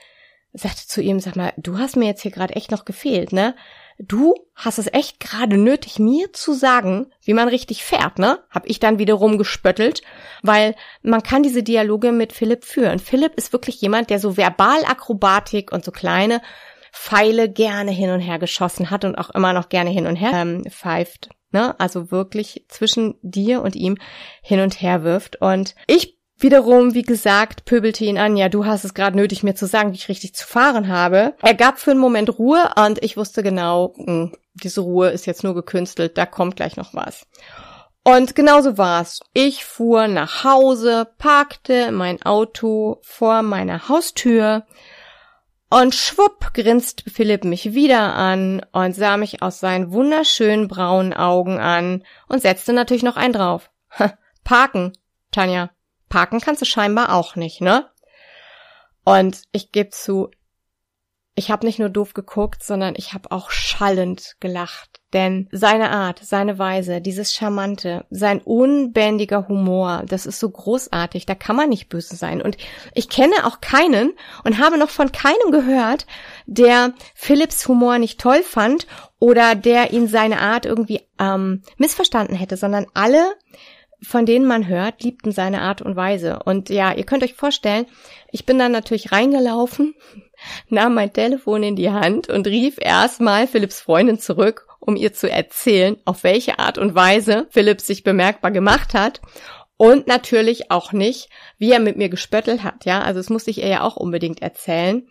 sagte 0.54 0.88
zu 0.88 1.02
ihm, 1.02 1.20
sag 1.20 1.36
mal, 1.36 1.54
du 1.58 1.78
hast 1.78 1.96
mir 1.96 2.06
jetzt 2.06 2.22
hier 2.22 2.32
gerade 2.32 2.56
echt 2.56 2.72
noch 2.72 2.86
gefehlt, 2.86 3.34
ne? 3.34 3.56
Du 4.00 4.34
hast 4.56 4.80
es 4.80 4.92
echt 4.92 5.20
gerade 5.20 5.58
nötig, 5.58 6.00
mir 6.00 6.32
zu 6.34 6.54
sagen, 6.54 7.12
wie 7.22 7.34
man 7.34 7.50
richtig 7.50 7.84
fährt, 7.84 8.18
ne? 8.18 8.40
Hab 8.50 8.68
ich 8.68 8.80
dann 8.80 8.98
wiederum 8.98 9.38
gespöttelt, 9.38 10.02
weil 10.42 10.76
man 11.02 11.22
kann 11.22 11.44
diese 11.44 11.64
Dialoge 11.64 12.12
mit 12.12 12.34
Philipp 12.34 12.64
führen. 12.64 13.00
Philipp 13.00 13.36
ist 13.36 13.54
wirklich 13.54 13.80
jemand, 13.82 14.10
der 14.10 14.20
so 14.20 14.38
Verbalakrobatik 14.38 15.72
und 15.72 15.84
so 15.84 15.92
kleine 15.92 16.42
Pfeile 16.92 17.50
gerne 17.50 17.92
hin 17.92 18.10
und 18.10 18.22
her 18.22 18.40
geschossen 18.40 18.90
hat 18.90 19.06
und 19.06 19.16
auch 19.16 19.30
immer 19.30 19.54
noch 19.54 19.70
gerne 19.70 19.90
hin 19.90 20.08
und 20.08 20.16
her 20.16 20.32
ähm, 20.34 20.64
pfeift. 20.70 21.30
Ne? 21.52 21.80
Also 21.80 22.10
wirklich 22.10 22.66
zwischen 22.68 23.16
dir 23.22 23.62
und 23.62 23.76
ihm 23.76 23.98
hin 24.42 24.60
und 24.62 24.82
her 24.82 25.04
wirft. 25.04 25.42
Und 25.42 25.76
ich 25.88 26.19
Wiederum, 26.42 26.94
wie 26.94 27.02
gesagt, 27.02 27.66
pöbelte 27.66 28.06
ihn 28.06 28.18
an, 28.18 28.38
ja, 28.38 28.48
du 28.48 28.66
hast 28.66 28.86
es 28.86 28.94
gerade 28.94 29.18
nötig, 29.18 29.44
mir 29.44 29.56
zu 29.56 29.68
sagen, 29.68 29.92
wie 29.92 29.98
ich 29.98 30.08
richtig 30.08 30.34
zu 30.36 30.48
fahren 30.48 30.88
habe. 30.88 31.34
Er 31.42 31.54
gab 31.54 31.80
für 31.80 31.92
einen 31.92 32.00
Moment 32.00 32.40
Ruhe 32.40 32.72
und 32.78 33.04
ich 33.04 33.18
wusste 33.18 33.44
genau, 33.44 33.94
mh, 33.98 34.06
hm, 34.06 34.36
diese 34.54 34.82
Ruhe 34.82 35.10
ist 35.10 35.26
jetzt 35.26 35.44
nur 35.44 35.54
gekünstelt, 35.54 36.18
da 36.18 36.26
kommt 36.26 36.56
gleich 36.56 36.78
noch 36.78 36.94
was. 36.94 37.28
Und 38.06 38.36
genauso 38.36 38.78
war's. 38.78 39.20
Ich 39.34 39.66
fuhr 39.66 40.08
nach 40.08 40.46
Hause, 40.46 41.08
parkte 41.18 41.92
mein 41.92 42.22
Auto 42.24 43.00
vor 43.02 43.42
meiner 43.42 43.90
Haustür 43.90 44.66
und 45.70 45.94
schwupp 45.94 46.54
grinst 46.54 47.04
Philipp 47.08 47.44
mich 47.44 47.74
wieder 47.74 48.16
an 48.16 48.66
und 48.72 48.96
sah 48.96 49.18
mich 49.18 49.44
aus 49.44 49.60
seinen 49.60 49.92
wunderschönen 49.92 50.68
braunen 50.70 51.14
Augen 51.14 51.60
an 51.60 52.04
und 52.28 52.42
setzte 52.42 52.72
natürlich 52.72 53.04
noch 53.04 53.18
einen 53.18 53.34
drauf. 53.34 53.70
Parken, 54.44 54.94
Tanja, 55.32 55.70
Parken 56.10 56.42
kannst 56.42 56.62
du 56.62 56.66
scheinbar 56.66 57.14
auch 57.14 57.36
nicht, 57.36 57.62
ne? 57.62 57.90
Und 59.04 59.44
ich 59.52 59.72
gebe 59.72 59.90
zu, 59.90 60.30
ich 61.36 61.50
habe 61.50 61.66
nicht 61.66 61.80
nur 61.80 61.90
doof 61.90 62.14
geguckt, 62.14 62.64
sondern 62.64 62.96
ich 62.98 63.14
habe 63.14 63.32
auch 63.32 63.50
schallend 63.50 64.36
gelacht. 64.40 65.00
Denn 65.14 65.48
seine 65.52 65.90
Art, 65.90 66.20
seine 66.22 66.60
Weise, 66.60 67.02
dieses 67.02 67.34
Charmante, 67.34 68.06
sein 68.12 68.42
unbändiger 68.42 69.48
Humor, 69.48 70.04
das 70.08 70.28
ist 70.28 70.40
so 70.40 70.50
großartig, 70.50 71.26
da 71.26 71.34
kann 71.34 71.56
man 71.56 71.70
nicht 71.70 71.90
böse 71.90 72.16
sein. 72.16 72.42
Und 72.42 72.58
ich 72.94 73.10
kenne 73.10 73.34
auch 73.46 73.62
keinen 73.62 74.14
und 74.44 74.60
habe 74.60 74.78
noch 74.78 74.90
von 74.90 75.12
keinem 75.12 75.52
gehört, 75.52 76.06
der 76.46 76.94
Philips 77.16 77.68
Humor 77.68 77.98
nicht 77.98 78.20
toll 78.20 78.44
fand 78.44 78.86
oder 79.18 79.56
der 79.56 79.94
ihn 79.94 80.08
seine 80.08 80.42
Art 80.42 80.68
irgendwie 80.68 81.02
ähm, 81.18 81.64
missverstanden 81.78 82.36
hätte, 82.36 82.58
sondern 82.58 82.86
alle 82.94 83.34
von 84.02 84.26
denen 84.26 84.46
man 84.46 84.68
hört, 84.68 85.04
liebten 85.04 85.32
seine 85.32 85.62
Art 85.62 85.82
und 85.82 85.96
Weise. 85.96 86.40
Und 86.46 86.70
ja, 86.70 86.94
ihr 86.94 87.06
könnt 87.06 87.24
euch 87.24 87.34
vorstellen, 87.34 87.86
ich 88.32 88.46
bin 88.46 88.58
dann 88.58 88.72
natürlich 88.72 89.12
reingelaufen, 89.12 89.96
nahm 90.70 90.94
mein 90.94 91.14
Telefon 91.14 91.64
in 91.64 91.76
die 91.76 91.92
Hand 91.92 92.30
und 92.30 92.48
rief 92.48 92.78
erstmal 92.80 93.48
Philipps 93.48 93.82
Freundin 93.82 94.20
zurück, 94.20 94.68
um 94.80 94.96
ihr 94.96 95.14
zu 95.14 95.30
erzählen, 95.30 95.98
auf 96.06 96.24
welche 96.24 96.60
Art 96.60 96.78
und 96.78 96.96
Weise 96.96 97.48
Philipp 97.50 97.82
sich 97.82 98.04
bemerkbar 98.04 98.52
gemacht 98.52 98.94
hat. 98.94 99.22
Und 99.76 100.08
natürlich 100.08 100.72
auch 100.72 100.92
nicht, 100.92 101.30
wie 101.58 101.72
er 101.72 101.80
mit 101.80 101.96
mir 101.96 102.10
gespöttelt 102.10 102.64
hat, 102.64 102.84
ja. 102.84 103.02
Also 103.02 103.22
es 103.22 103.30
musste 103.30 103.50
ich 103.50 103.60
ihr 103.60 103.68
ja 103.70 103.82
auch 103.82 103.96
unbedingt 103.96 104.42
erzählen. 104.42 105.08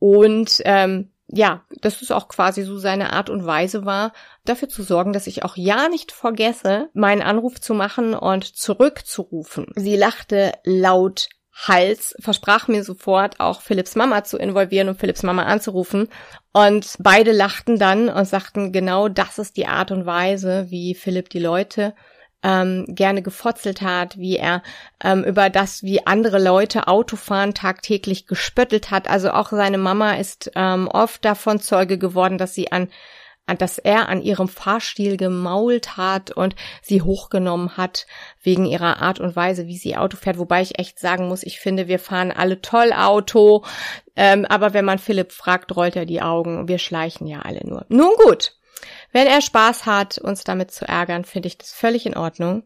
Und 0.00 0.60
ähm, 0.64 1.12
ja, 1.28 1.64
dass 1.80 2.02
es 2.02 2.10
auch 2.10 2.28
quasi 2.28 2.62
so 2.62 2.78
seine 2.78 3.12
Art 3.12 3.30
und 3.30 3.44
Weise 3.44 3.84
war, 3.84 4.12
dafür 4.44 4.68
zu 4.68 4.82
sorgen, 4.82 5.12
dass 5.12 5.26
ich 5.26 5.44
auch 5.44 5.56
ja 5.56 5.88
nicht 5.88 6.12
vergesse, 6.12 6.88
meinen 6.94 7.22
Anruf 7.22 7.60
zu 7.60 7.74
machen 7.74 8.14
und 8.14 8.44
zurückzurufen. 8.44 9.66
Sie 9.74 9.96
lachte 9.96 10.52
laut 10.64 11.28
Hals, 11.52 12.14
versprach 12.20 12.68
mir 12.68 12.84
sofort 12.84 13.40
auch 13.40 13.62
Philipps 13.62 13.96
Mama 13.96 14.24
zu 14.24 14.36
involvieren 14.36 14.90
und 14.90 15.00
Philipps 15.00 15.22
Mama 15.22 15.44
anzurufen. 15.44 16.08
Und 16.52 16.96
beide 16.98 17.32
lachten 17.32 17.78
dann 17.78 18.10
und 18.10 18.26
sagten, 18.26 18.72
genau 18.72 19.08
das 19.08 19.38
ist 19.38 19.56
die 19.56 19.66
Art 19.66 19.90
und 19.90 20.04
Weise, 20.04 20.66
wie 20.68 20.94
Philipp 20.94 21.30
die 21.30 21.38
Leute 21.38 21.94
ähm, 22.42 22.86
gerne 22.88 23.22
gefotzelt 23.22 23.82
hat, 23.82 24.18
wie 24.18 24.36
er 24.36 24.62
ähm, 25.02 25.24
über 25.24 25.50
das, 25.50 25.82
wie 25.82 26.06
andere 26.06 26.42
Leute 26.42 26.88
Autofahren 26.88 27.54
tagtäglich 27.54 28.26
gespöttelt 28.26 28.90
hat. 28.90 29.08
Also 29.08 29.30
auch 29.30 29.50
seine 29.50 29.78
Mama 29.78 30.14
ist 30.14 30.50
ähm, 30.54 30.88
oft 30.88 31.24
davon 31.24 31.60
Zeuge 31.60 31.98
geworden, 31.98 32.38
dass 32.38 32.54
sie 32.54 32.70
an 32.72 32.88
dass 33.58 33.78
er 33.78 34.08
an 34.08 34.22
ihrem 34.22 34.48
Fahrstil 34.48 35.16
gemault 35.16 35.96
hat 35.96 36.32
und 36.32 36.56
sie 36.82 37.02
hochgenommen 37.02 37.76
hat 37.76 38.06
wegen 38.42 38.66
ihrer 38.66 39.00
Art 39.00 39.20
und 39.20 39.36
Weise, 39.36 39.68
wie 39.68 39.76
sie 39.76 39.96
Auto 39.96 40.16
fährt. 40.16 40.38
Wobei 40.38 40.62
ich 40.62 40.78
echt 40.78 40.98
sagen 40.98 41.28
muss, 41.28 41.44
ich 41.44 41.60
finde, 41.60 41.86
wir 41.86 42.00
fahren 42.00 42.32
alle 42.32 42.60
toll 42.60 42.92
Auto. 42.92 43.64
Ähm, 44.16 44.46
aber 44.46 44.74
wenn 44.74 44.84
man 44.84 44.98
Philipp 44.98 45.30
fragt, 45.30 45.76
rollt 45.76 45.94
er 45.94 46.06
die 46.06 46.22
Augen. 46.22 46.66
Wir 46.66 46.78
schleichen 46.78 47.28
ja 47.28 47.42
alle 47.42 47.64
nur. 47.64 47.86
Nun 47.88 48.10
gut. 48.24 48.56
Wenn 49.12 49.26
er 49.26 49.40
Spaß 49.40 49.86
hat, 49.86 50.18
uns 50.18 50.44
damit 50.44 50.70
zu 50.70 50.86
ärgern, 50.86 51.24
finde 51.24 51.48
ich 51.48 51.58
das 51.58 51.72
völlig 51.72 52.06
in 52.06 52.16
Ordnung. 52.16 52.64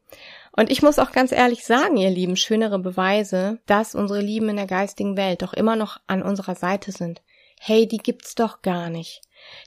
Und 0.57 0.71
ich 0.71 0.83
muss 0.83 0.99
auch 0.99 1.13
ganz 1.13 1.33
ehrlich 1.33 1.65
sagen, 1.65 1.97
ihr 1.97 2.11
Lieben, 2.11 2.37
schönere 2.37 2.79
Beweise, 2.79 3.61
dass 3.67 3.95
unsere 3.95 4.21
Lieben 4.21 4.49
in 4.49 4.57
der 4.57 4.67
geistigen 4.67 5.17
Welt 5.17 5.43
doch 5.43 5.53
immer 5.53 5.77
noch 5.77 5.99
an 6.07 6.23
unserer 6.23 6.55
Seite 6.57 6.93
sind. 6.93 7.23
Hey, 7.61 7.87
die 7.87 7.99
gibt's 7.99 8.35
doch 8.35 8.63
gar 8.63 8.91
nicht. 8.91 9.23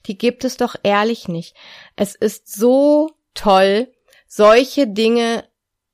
Die 0.07 0.17
gibt 0.17 0.43
es 0.43 0.57
doch 0.57 0.75
ehrlich 0.83 1.27
nicht. 1.27 1.55
Es 1.95 2.15
ist 2.15 2.53
so 2.53 3.11
toll, 3.33 3.91
solche 4.27 4.87
Dinge 4.87 5.45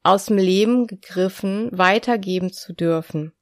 aus 0.02 0.26
dem 0.26 0.38
Leben 0.38 0.88
gegriffen 0.88 1.70
weitergeben 1.72 2.52
zu 2.52 2.74
dürfen. 2.74 3.34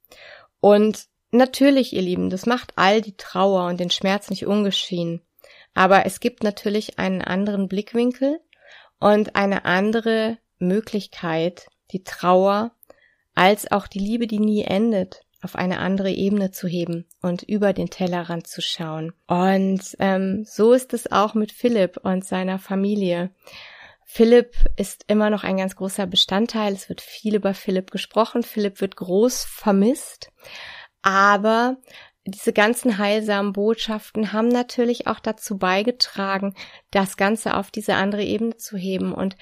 Und 0.60 1.06
natürlich, 1.32 1.94
ihr 1.94 2.02
Lieben, 2.02 2.30
das 2.30 2.46
macht 2.46 2.74
all 2.76 3.02
die 3.02 3.16
Trauer 3.16 3.68
und 3.68 3.80
den 3.80 3.92
Schmerz 3.92 4.30
nicht 4.30 4.46
ungeschehen. 4.48 5.22
Aber 5.78 6.08
es 6.08 6.20
gibt 6.20 6.44
natürlich 6.44 6.98
einen 6.98 7.22
anderen 7.22 7.68
Blickwinkel 7.68 8.40
und 9.00 9.36
eine 9.36 9.66
andere 9.66 10.40
Möglichkeit, 10.58 11.68
die 11.92 12.04
Trauer 12.04 12.72
als 13.36 13.72
auch 13.72 13.86
die 13.86 14.00
Liebe, 14.00 14.26
die 14.26 14.40
nie 14.40 14.64
endet, 14.64 15.22
auf 15.44 15.56
eine 15.56 15.78
andere 15.78 16.10
Ebene 16.10 16.50
zu 16.50 16.68
heben 16.68 17.06
und 17.22 17.44
über 17.44 17.74
den 17.74 17.92
Tellerrand 17.92 18.48
zu 18.48 18.60
schauen. 18.60 19.14
Und 19.28 19.82
ähm, 20.00 20.46
so 20.46 20.74
ist 20.74 20.96
es 20.96 21.12
auch 21.12 21.36
mit 21.36 21.52
Philipp 21.52 21.98
und 21.98 22.26
seiner 22.26 22.58
Familie. 22.58 23.30
Philipp 24.04 24.56
ist 24.78 25.06
immer 25.08 25.30
noch 25.30 25.44
ein 25.44 25.58
ganz 25.58 25.76
großer 25.76 26.08
Bestandteil. 26.08 26.74
Es 26.74 26.90
wird 26.90 27.02
viel 27.02 27.36
über 27.36 27.54
Philipp 27.54 27.92
gesprochen. 27.92 28.42
Philipp 28.42 28.82
wird 28.82 28.96
groß 28.96 29.44
vermisst. 29.44 30.32
Aber 31.04 31.78
diese 32.28 32.52
ganzen 32.52 32.98
heilsamen 32.98 33.54
Botschaften 33.54 34.34
haben 34.34 34.50
natürlich 34.50 35.08
auch 35.08 35.20
dazu 35.20 35.58
beigetragen, 35.58 36.56
das 36.92 37.16
Ganze 37.16 37.56
auf 37.56 37.72
diese 37.72 37.96
andere 37.96 38.24
Ebene 38.24 38.58
zu 38.58 38.78
heben 38.78 39.14
und 39.14 39.38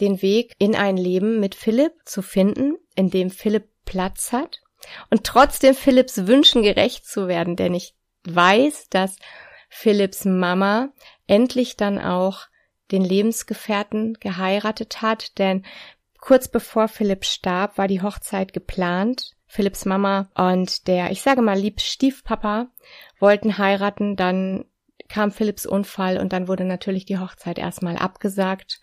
den 0.00 0.20
Weg 0.20 0.52
in 0.58 0.74
ein 0.74 0.96
Leben 0.96 1.38
mit 1.38 1.54
Philipp 1.54 1.92
zu 2.04 2.22
finden, 2.22 2.76
in 2.96 3.10
dem 3.10 3.30
Philipp 3.30 3.68
Platz 3.84 4.32
hat 4.32 4.60
und 5.10 5.24
trotzdem 5.24 5.74
Philipps 5.74 6.26
Wünschen 6.26 6.62
gerecht 6.62 7.06
zu 7.06 7.28
werden, 7.28 7.54
denn 7.54 7.74
ich 7.74 7.94
weiß, 8.24 8.88
dass 8.88 9.16
Philipps 9.68 10.24
Mama 10.24 10.90
endlich 11.26 11.76
dann 11.76 11.98
auch 11.98 12.46
den 12.90 13.04
Lebensgefährten 13.04 14.14
geheiratet 14.14 15.02
hat, 15.02 15.38
denn 15.38 15.64
kurz 16.18 16.48
bevor 16.48 16.88
Philipp 16.88 17.24
starb, 17.24 17.78
war 17.78 17.88
die 17.88 18.02
Hochzeit 18.02 18.52
geplant 18.52 19.34
Philipps 19.54 19.84
Mama 19.84 20.28
und 20.34 20.88
der, 20.88 21.12
ich 21.12 21.22
sage 21.22 21.40
mal 21.40 21.56
lieb 21.56 21.80
Stiefpapa 21.80 22.66
wollten 23.20 23.56
heiraten, 23.56 24.16
dann 24.16 24.64
kam 25.08 25.30
Philipps 25.30 25.64
Unfall 25.64 26.18
und 26.18 26.32
dann 26.32 26.48
wurde 26.48 26.64
natürlich 26.64 27.04
die 27.04 27.20
Hochzeit 27.20 27.56
erstmal 27.58 27.96
abgesagt. 27.96 28.80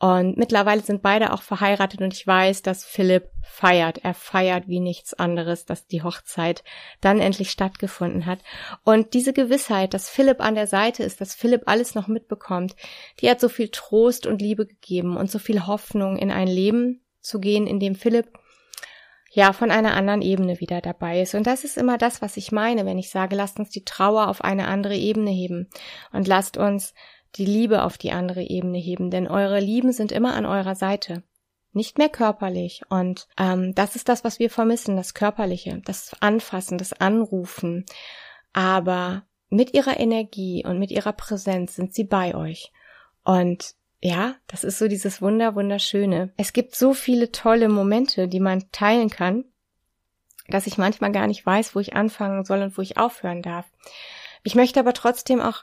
Und 0.00 0.36
mittlerweile 0.36 0.80
sind 0.80 1.02
beide 1.02 1.32
auch 1.32 1.42
verheiratet 1.42 2.00
und 2.00 2.12
ich 2.12 2.26
weiß, 2.26 2.62
dass 2.62 2.84
Philipp 2.84 3.28
feiert. 3.42 3.98
Er 3.98 4.14
feiert 4.14 4.66
wie 4.66 4.80
nichts 4.80 5.14
anderes, 5.14 5.64
dass 5.64 5.86
die 5.86 6.02
Hochzeit 6.02 6.64
dann 7.00 7.20
endlich 7.20 7.52
stattgefunden 7.52 8.26
hat. 8.26 8.40
Und 8.82 9.14
diese 9.14 9.32
Gewissheit, 9.32 9.94
dass 9.94 10.08
Philipp 10.08 10.40
an 10.40 10.56
der 10.56 10.66
Seite 10.66 11.04
ist, 11.04 11.20
dass 11.20 11.36
Philipp 11.36 11.64
alles 11.66 11.94
noch 11.94 12.08
mitbekommt, 12.08 12.74
die 13.20 13.30
hat 13.30 13.38
so 13.38 13.48
viel 13.48 13.68
Trost 13.68 14.26
und 14.26 14.42
Liebe 14.42 14.66
gegeben 14.66 15.16
und 15.16 15.30
so 15.30 15.38
viel 15.38 15.68
Hoffnung 15.68 16.16
in 16.16 16.32
ein 16.32 16.48
Leben 16.48 17.04
zu 17.20 17.38
gehen, 17.38 17.68
in 17.68 17.78
dem 17.78 17.94
Philipp 17.94 18.32
ja 19.30 19.52
von 19.52 19.70
einer 19.70 19.94
anderen 19.94 20.22
Ebene 20.22 20.60
wieder 20.60 20.80
dabei 20.80 21.22
ist. 21.22 21.34
Und 21.34 21.46
das 21.46 21.64
ist 21.64 21.78
immer 21.78 21.98
das, 21.98 22.20
was 22.20 22.36
ich 22.36 22.52
meine, 22.52 22.84
wenn 22.84 22.98
ich 22.98 23.10
sage, 23.10 23.36
lasst 23.36 23.58
uns 23.58 23.70
die 23.70 23.84
Trauer 23.84 24.28
auf 24.28 24.42
eine 24.42 24.66
andere 24.66 24.96
Ebene 24.96 25.30
heben 25.30 25.68
und 26.12 26.26
lasst 26.26 26.56
uns 26.56 26.94
die 27.36 27.46
Liebe 27.46 27.84
auf 27.84 27.96
die 27.96 28.10
andere 28.10 28.42
Ebene 28.42 28.78
heben, 28.78 29.10
denn 29.10 29.28
eure 29.28 29.60
Lieben 29.60 29.92
sind 29.92 30.10
immer 30.10 30.34
an 30.34 30.46
eurer 30.46 30.74
Seite. 30.74 31.22
Nicht 31.72 31.98
mehr 31.98 32.08
körperlich. 32.08 32.82
Und 32.88 33.28
ähm, 33.38 33.72
das 33.76 33.94
ist 33.94 34.08
das, 34.08 34.24
was 34.24 34.40
wir 34.40 34.50
vermissen, 34.50 34.96
das 34.96 35.14
Körperliche, 35.14 35.80
das 35.84 36.16
Anfassen, 36.20 36.78
das 36.78 36.92
Anrufen. 36.92 37.84
Aber 38.52 39.22
mit 39.48 39.74
ihrer 39.74 40.00
Energie 40.00 40.64
und 40.66 40.80
mit 40.80 40.90
ihrer 40.90 41.12
Präsenz 41.12 41.76
sind 41.76 41.94
sie 41.94 42.02
bei 42.02 42.34
euch. 42.34 42.72
Und 43.22 43.74
ja, 44.02 44.34
das 44.46 44.64
ist 44.64 44.78
so 44.78 44.88
dieses 44.88 45.20
Wunder, 45.20 45.54
Wunderschöne. 45.54 46.32
Es 46.36 46.52
gibt 46.52 46.74
so 46.74 46.94
viele 46.94 47.32
tolle 47.32 47.68
Momente, 47.68 48.28
die 48.28 48.40
man 48.40 48.70
teilen 48.72 49.10
kann, 49.10 49.44
dass 50.48 50.66
ich 50.66 50.78
manchmal 50.78 51.12
gar 51.12 51.26
nicht 51.26 51.44
weiß, 51.44 51.74
wo 51.74 51.80
ich 51.80 51.94
anfangen 51.94 52.44
soll 52.44 52.62
und 52.62 52.78
wo 52.78 52.82
ich 52.82 52.96
aufhören 52.96 53.42
darf. 53.42 53.66
Ich 54.42 54.54
möchte 54.54 54.80
aber 54.80 54.94
trotzdem 54.94 55.40
auch 55.40 55.62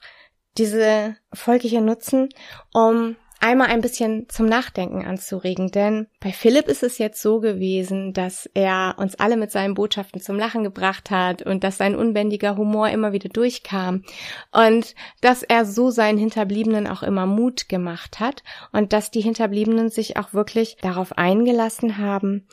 diese 0.57 1.15
Folge 1.33 1.67
hier 1.67 1.81
nutzen, 1.81 2.29
um 2.73 3.15
einmal 3.39 3.67
ein 3.67 3.81
bisschen 3.81 4.27
zum 4.29 4.45
Nachdenken 4.45 5.05
anzuregen. 5.05 5.71
Denn 5.71 6.07
bei 6.19 6.31
Philipp 6.31 6.67
ist 6.67 6.83
es 6.83 6.97
jetzt 6.97 7.21
so 7.21 7.39
gewesen, 7.39 8.13
dass 8.13 8.49
er 8.53 8.95
uns 8.97 9.15
alle 9.15 9.37
mit 9.37 9.51
seinen 9.51 9.73
Botschaften 9.73 10.21
zum 10.21 10.37
Lachen 10.37 10.63
gebracht 10.63 11.11
hat 11.11 11.41
und 11.41 11.63
dass 11.63 11.77
sein 11.77 11.95
unbändiger 11.95 12.57
Humor 12.57 12.89
immer 12.89 13.11
wieder 13.11 13.29
durchkam 13.29 14.03
und 14.51 14.95
dass 15.21 15.43
er 15.43 15.65
so 15.65 15.89
seinen 15.89 16.17
Hinterbliebenen 16.17 16.87
auch 16.87 17.03
immer 17.03 17.25
Mut 17.25 17.69
gemacht 17.69 18.19
hat 18.19 18.43
und 18.71 18.93
dass 18.93 19.11
die 19.11 19.21
Hinterbliebenen 19.21 19.89
sich 19.89 20.17
auch 20.17 20.33
wirklich 20.33 20.77
darauf 20.81 21.17
eingelassen 21.17 21.97
haben, 21.97 22.47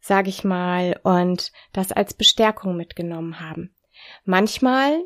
sage 0.00 0.28
ich 0.28 0.44
mal, 0.44 0.98
und 1.02 1.52
das 1.72 1.92
als 1.92 2.14
Bestärkung 2.14 2.76
mitgenommen 2.76 3.40
haben. 3.40 3.74
Manchmal 4.24 5.02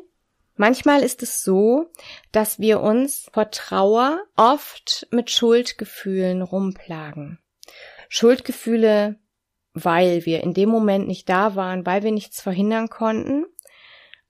Manchmal 0.61 1.01
ist 1.01 1.23
es 1.23 1.41
so, 1.41 1.91
dass 2.31 2.59
wir 2.59 2.81
uns 2.81 3.31
vor 3.33 3.49
Trauer 3.49 4.21
oft 4.35 5.07
mit 5.09 5.31
Schuldgefühlen 5.31 6.43
rumplagen. 6.43 7.39
Schuldgefühle, 8.09 9.17
weil 9.73 10.27
wir 10.27 10.43
in 10.43 10.53
dem 10.53 10.69
Moment 10.69 11.07
nicht 11.07 11.27
da 11.27 11.55
waren, 11.55 11.87
weil 11.87 12.03
wir 12.03 12.11
nichts 12.11 12.43
verhindern 12.43 12.89
konnten, 12.89 13.45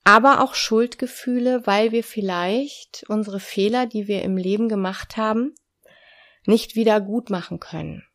aber 0.06 0.40
auch 0.42 0.56
Schuldgefühle, 0.56 1.68
weil 1.68 1.92
wir 1.92 2.06
vielleicht 2.06 3.04
unsere 3.10 3.42
Fehler, 3.42 3.86
die 3.86 4.08
wir 4.08 4.22
im 4.22 4.38
Leben 4.38 4.70
gemacht 4.70 5.18
haben, 5.18 5.54
nicht 6.46 6.76
wieder 6.78 7.02
gut 7.02 7.30
machen 7.30 7.60
können. 7.60 8.06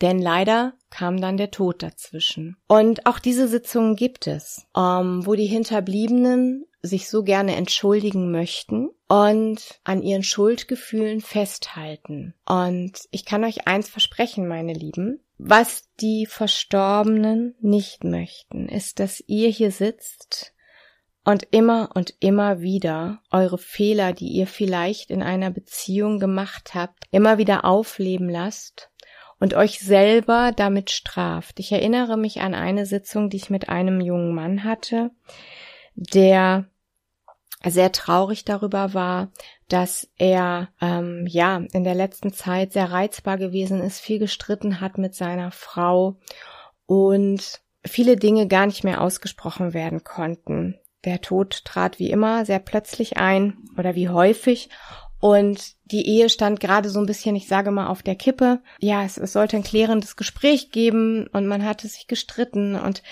Denn 0.00 0.20
leider 0.20 0.74
kam 0.90 1.20
dann 1.20 1.36
der 1.36 1.50
Tod 1.50 1.82
dazwischen. 1.82 2.56
Und 2.68 3.06
auch 3.06 3.18
diese 3.18 3.48
Sitzungen 3.48 3.96
gibt 3.96 4.26
es, 4.26 4.66
ähm, 4.76 5.26
wo 5.26 5.34
die 5.34 5.46
Hinterbliebenen 5.46 6.66
sich 6.82 7.08
so 7.08 7.22
gerne 7.22 7.56
entschuldigen 7.56 8.30
möchten 8.32 8.90
und 9.08 9.80
an 9.84 10.02
ihren 10.02 10.24
Schuldgefühlen 10.24 11.20
festhalten. 11.20 12.34
Und 12.44 13.00
ich 13.10 13.24
kann 13.24 13.44
euch 13.44 13.66
eins 13.66 13.88
versprechen, 13.88 14.48
meine 14.48 14.72
Lieben, 14.72 15.20
was 15.38 15.88
die 16.00 16.26
Verstorbenen 16.26 17.54
nicht 17.60 18.04
möchten, 18.04 18.68
ist, 18.68 19.00
dass 19.00 19.22
ihr 19.26 19.48
hier 19.48 19.70
sitzt 19.70 20.52
und 21.24 21.46
immer 21.50 21.90
und 21.94 22.14
immer 22.20 22.60
wieder 22.60 23.20
eure 23.30 23.58
Fehler, 23.58 24.12
die 24.12 24.28
ihr 24.28 24.46
vielleicht 24.46 25.10
in 25.10 25.22
einer 25.22 25.50
Beziehung 25.50 26.18
gemacht 26.18 26.74
habt, 26.74 27.04
immer 27.10 27.38
wieder 27.38 27.64
aufleben 27.64 28.28
lasst 28.28 28.91
und 29.42 29.54
euch 29.54 29.80
selber 29.80 30.52
damit 30.54 30.92
straft. 30.92 31.58
Ich 31.58 31.72
erinnere 31.72 32.16
mich 32.16 32.42
an 32.42 32.54
eine 32.54 32.86
Sitzung, 32.86 33.28
die 33.28 33.38
ich 33.38 33.50
mit 33.50 33.68
einem 33.68 34.00
jungen 34.00 34.36
Mann 34.36 34.62
hatte, 34.62 35.10
der 35.96 36.66
sehr 37.66 37.90
traurig 37.90 38.44
darüber 38.44 38.94
war, 38.94 39.32
dass 39.66 40.08
er 40.16 40.68
ähm, 40.80 41.26
ja 41.28 41.56
in 41.72 41.82
der 41.82 41.96
letzten 41.96 42.32
Zeit 42.32 42.72
sehr 42.72 42.92
reizbar 42.92 43.36
gewesen 43.36 43.80
ist, 43.80 43.98
viel 43.98 44.20
gestritten 44.20 44.80
hat 44.80 44.96
mit 44.96 45.16
seiner 45.16 45.50
Frau 45.50 46.20
und 46.86 47.62
viele 47.84 48.14
Dinge 48.14 48.46
gar 48.46 48.66
nicht 48.66 48.84
mehr 48.84 49.00
ausgesprochen 49.00 49.74
werden 49.74 50.04
konnten. 50.04 50.78
Der 51.04 51.20
Tod 51.20 51.64
trat 51.64 51.98
wie 51.98 52.12
immer 52.12 52.46
sehr 52.46 52.60
plötzlich 52.60 53.16
ein 53.16 53.58
oder 53.76 53.96
wie 53.96 54.08
häufig 54.08 54.68
und 55.22 55.76
die 55.84 56.04
Ehe 56.04 56.28
stand 56.28 56.58
gerade 56.58 56.90
so 56.90 56.98
ein 56.98 57.06
bisschen, 57.06 57.36
ich 57.36 57.46
sage 57.46 57.70
mal, 57.70 57.86
auf 57.86 58.02
der 58.02 58.16
Kippe. 58.16 58.60
Ja, 58.80 59.04
es, 59.04 59.18
es 59.18 59.32
sollte 59.32 59.56
ein 59.56 59.62
klärendes 59.62 60.16
Gespräch 60.16 60.72
geben 60.72 61.28
und 61.28 61.46
man 61.46 61.64
hatte 61.64 61.86
sich 61.86 62.08
gestritten 62.08 62.74
und 62.74 63.04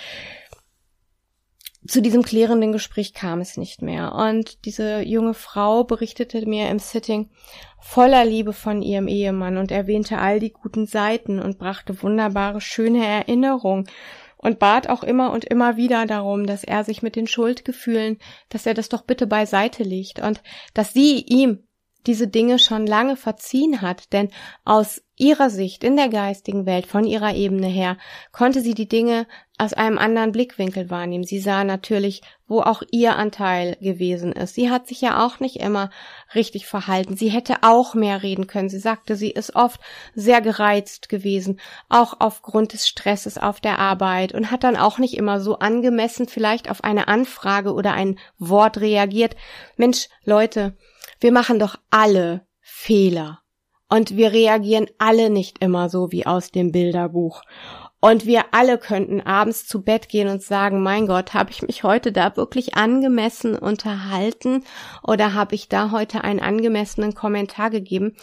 zu 1.87 2.03
diesem 2.03 2.25
klärenden 2.25 2.73
Gespräch 2.73 3.15
kam 3.15 3.41
es 3.41 3.57
nicht 3.57 3.81
mehr. 3.81 4.13
Und 4.17 4.65
diese 4.65 5.03
junge 5.03 5.35
Frau 5.35 5.85
berichtete 5.85 6.45
mir 6.47 6.69
im 6.69 6.81
Sitting 6.81 7.31
voller 7.79 8.25
Liebe 8.25 8.55
von 8.55 8.83
ihrem 8.83 9.07
Ehemann 9.07 9.57
und 9.57 9.71
erwähnte 9.71 10.19
all 10.19 10.41
die 10.41 10.53
guten 10.53 10.87
Seiten 10.87 11.39
und 11.39 11.59
brachte 11.61 12.03
wunderbare, 12.03 12.61
schöne 12.61 13.07
Erinnerungen 13.07 13.89
und 14.37 14.59
bat 14.59 14.89
auch 14.89 15.05
immer 15.05 15.31
und 15.31 15.45
immer 15.45 15.77
wieder 15.77 16.07
darum, 16.07 16.45
dass 16.45 16.65
er 16.65 16.83
sich 16.83 17.03
mit 17.03 17.15
den 17.15 17.29
Schuldgefühlen, 17.29 18.19
dass 18.49 18.67
er 18.67 18.75
das 18.75 18.89
doch 18.89 19.03
bitte 19.03 19.29
beiseite 19.29 19.85
legt 19.85 20.19
und 20.19 20.43
dass 20.75 20.93
sie 20.93 21.25
ihm 21.29 21.69
diese 22.07 22.29
Dinge 22.29 22.59
schon 22.59 22.87
lange 22.87 23.17
verziehen 23.17 23.83
hat, 23.83 24.13
denn 24.13 24.31
aus 24.65 25.03
ihrer 25.17 25.51
Sicht 25.51 25.85
in 25.85 25.97
der 25.97 26.09
geistigen 26.09 26.65
Welt, 26.65 26.87
von 26.87 27.05
ihrer 27.05 27.35
Ebene 27.35 27.67
her, 27.67 27.99
konnte 28.33 28.63
sie 28.63 28.73
die 28.73 28.89
Dinge 28.89 29.27
aus 29.59 29.75
einem 29.75 29.99
anderen 29.99 30.33
Blickwinkel 30.33 30.89
wahrnehmen. 30.89 31.25
Sie 31.25 31.41
sah 31.41 31.63
natürlich, 31.65 32.23
wo 32.49 32.63
auch 32.63 32.83
ihr 32.91 33.17
Anteil 33.17 33.77
gewesen 33.83 34.33
ist. 34.33 34.55
Sie 34.55 34.71
hat 34.71 34.89
sich 34.89 35.03
ja 35.03 35.25
auch 35.25 35.39
nicht 35.39 35.57
immer 35.57 35.91
richtig 36.35 36.67
verhalten. 36.67 37.19
Sie 37.19 37.29
hätte 37.29 37.57
auch 37.61 37.95
mehr 37.95 38.23
reden 38.23 38.47
können. 38.47 38.71
Sie 38.71 38.79
sagte, 38.79 39.17
sie 39.17 39.31
ist 39.31 39.55
oft 39.55 39.79
sehr 40.15 40.41
gereizt 40.41 41.11
gewesen, 41.11 41.61
auch 41.91 42.15
aufgrund 42.21 42.73
des 42.73 42.89
Stresses 42.89 43.37
auf 43.37 43.61
der 43.61 43.79
Arbeit 43.79 44.33
und 44.33 44.51
hat 44.51 44.65
dann 44.65 44.77
auch 44.77 44.97
nicht 44.97 45.19
immer 45.19 45.41
so 45.41 45.59
angemessen 45.59 46.27
vielleicht 46.27 46.71
auf 46.71 46.83
eine 46.83 47.09
Anfrage 47.09 47.75
oder 47.75 47.93
ein 47.93 48.19
Wort 48.39 48.81
reagiert. 48.81 49.37
Mensch, 49.77 50.09
Leute, 50.25 50.75
wir 51.21 51.33
machen 51.33 51.59
doch 51.59 51.77
alle 51.91 52.47
Fehler. 52.61 53.41
Und 53.89 54.17
wir 54.17 54.33
reagieren 54.33 54.87
alle 54.99 55.31
nicht 55.31 55.63
immer 55.63 55.89
so 55.89 56.13
wie 56.13 56.25
aus 56.25 56.53
dem 56.53 56.71
Bilderbuch. 56.71 57.43
Und 58.03 58.25
wir 58.25 58.55
alle 58.55 58.79
könnten 58.79 59.21
abends 59.21 59.67
zu 59.67 59.83
Bett 59.83 60.09
gehen 60.09 60.29
und 60.29 60.43
sagen, 60.43 60.83
mein 60.83 61.07
Gott, 61.07 61.35
habe 61.35 61.51
ich 61.51 61.61
mich 61.61 61.85
heute 61.85 62.13
da 62.13 62.35
wirklich 62.35 62.77
angemessen 62.77 63.59
unterhalten 63.59 64.65
oder 65.03 65.35
habe 65.35 65.55
ich 65.55 65.69
da 65.69 65.91
heute 65.91 66.25
einen 66.25 66.41
angemessenen 66.41 67.15
Kommentar 67.15 67.69
gegeben? 67.69 68.17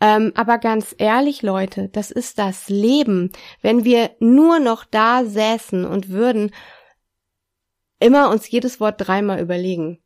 Ähm, 0.00 0.32
aber 0.36 0.58
ganz 0.58 0.94
ehrlich, 0.96 1.42
Leute, 1.42 1.88
das 1.88 2.12
ist 2.12 2.38
das 2.38 2.68
Leben. 2.68 3.32
Wenn 3.62 3.84
wir 3.84 4.10
nur 4.20 4.60
noch 4.60 4.84
da 4.84 5.24
säßen 5.24 5.84
und 5.84 6.10
würden 6.10 6.52
immer 7.98 8.30
uns 8.30 8.48
jedes 8.48 8.78
Wort 8.78 8.94
dreimal 8.98 9.40
überlegen, 9.40 9.98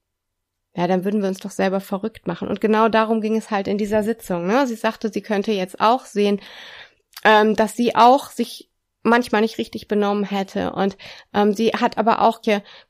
ja, 0.75 0.87
dann 0.87 1.05
würden 1.05 1.21
wir 1.21 1.29
uns 1.29 1.41
doch 1.41 1.51
selber 1.51 1.81
verrückt 1.81 2.27
machen. 2.27 2.49
Und 2.49 2.61
genau 2.61 2.89
darum 2.89 3.21
ging 3.21 3.37
es 3.37 3.51
halt 3.51 3.67
in 3.67 3.79
dieser 3.79 4.03
Sitzung. 4.03 4.47
Ne? 4.47 4.67
Sie 4.67 4.77
sagte, 4.77 5.11
sie 5.13 5.23
könnte 5.23 5.53
jetzt 5.53 5.81
auch 5.81 6.05
sehen, 6.05 6.41
ähm, 7.25 7.57
dass 7.57 7.77
sie 7.77 7.97
auch 7.97 8.31
sich 8.31 8.71
manchmal 9.03 9.41
nicht 9.41 9.59
richtig 9.59 9.89
benommen 9.89 10.25
hätte. 10.25 10.73
Und 10.73 10.97
ähm, 11.33 11.55
sie 11.55 11.69
hat 11.69 11.99
aber 11.99 12.21
auch 12.23 12.41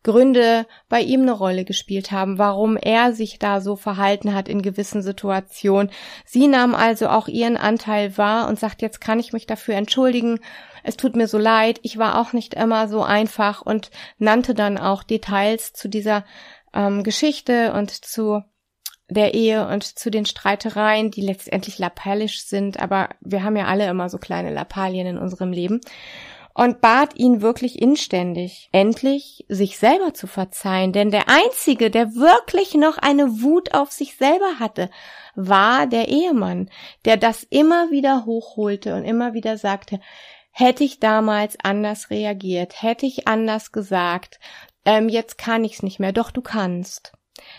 Gründe 0.02 0.66
bei 0.88 1.00
ihm 1.00 1.22
eine 1.22 1.32
Rolle 1.32 1.64
gespielt 1.64 2.10
haben, 2.10 2.38
warum 2.38 2.76
er 2.76 3.12
sich 3.12 3.38
da 3.38 3.60
so 3.60 3.76
verhalten 3.76 4.34
hat 4.34 4.48
in 4.48 4.62
gewissen 4.62 5.02
Situationen. 5.02 5.90
Sie 6.24 6.48
nahm 6.48 6.74
also 6.74 7.08
auch 7.08 7.28
ihren 7.28 7.56
Anteil 7.56 8.18
wahr 8.18 8.48
und 8.48 8.58
sagt, 8.58 8.82
jetzt 8.82 9.00
kann 9.00 9.20
ich 9.20 9.32
mich 9.32 9.46
dafür 9.46 9.74
entschuldigen. 9.74 10.40
Es 10.82 10.96
tut 10.96 11.14
mir 11.14 11.28
so 11.28 11.38
leid, 11.38 11.78
ich 11.82 11.98
war 11.98 12.18
auch 12.18 12.32
nicht 12.32 12.54
immer 12.54 12.88
so 12.88 13.02
einfach 13.02 13.62
und 13.62 13.90
nannte 14.18 14.54
dann 14.54 14.78
auch 14.78 15.02
Details 15.02 15.74
zu 15.74 15.88
dieser 15.88 16.24
ähm, 16.74 17.02
Geschichte 17.02 17.72
und 17.72 17.90
zu 17.90 18.42
der 19.10 19.34
Ehe 19.34 19.66
und 19.66 19.82
zu 19.84 20.10
den 20.10 20.24
Streitereien, 20.24 21.10
die 21.10 21.22
letztendlich 21.22 21.78
lappallisch 21.78 22.44
sind, 22.44 22.80
aber 22.80 23.10
wir 23.20 23.42
haben 23.42 23.56
ja 23.56 23.66
alle 23.66 23.88
immer 23.88 24.08
so 24.08 24.18
kleine 24.18 24.52
Lappalien 24.52 25.06
in 25.06 25.18
unserem 25.18 25.52
Leben. 25.52 25.80
Und 26.52 26.80
bat 26.80 27.16
ihn 27.16 27.42
wirklich 27.42 27.80
inständig, 27.80 28.68
endlich 28.72 29.46
sich 29.48 29.78
selber 29.78 30.14
zu 30.14 30.26
verzeihen, 30.26 30.92
denn 30.92 31.12
der 31.12 31.28
einzige, 31.28 31.90
der 31.90 32.16
wirklich 32.16 32.74
noch 32.74 32.98
eine 32.98 33.40
Wut 33.40 33.72
auf 33.72 33.92
sich 33.92 34.16
selber 34.16 34.58
hatte, 34.58 34.90
war 35.36 35.86
der 35.86 36.08
Ehemann, 36.08 36.68
der 37.04 37.16
das 37.16 37.44
immer 37.44 37.90
wieder 37.92 38.26
hochholte 38.26 38.96
und 38.96 39.04
immer 39.04 39.32
wieder 39.32 39.58
sagte, 39.58 40.00
hätte 40.50 40.82
ich 40.82 40.98
damals 40.98 41.56
anders 41.62 42.10
reagiert, 42.10 42.82
hätte 42.82 43.06
ich 43.06 43.28
anders 43.28 43.70
gesagt, 43.70 44.40
ähm, 44.84 45.08
jetzt 45.08 45.38
kann 45.38 45.64
ich's 45.64 45.82
nicht 45.82 46.00
mehr. 46.00 46.12
Doch 46.12 46.30
du 46.30 46.42
kannst. 46.42 47.12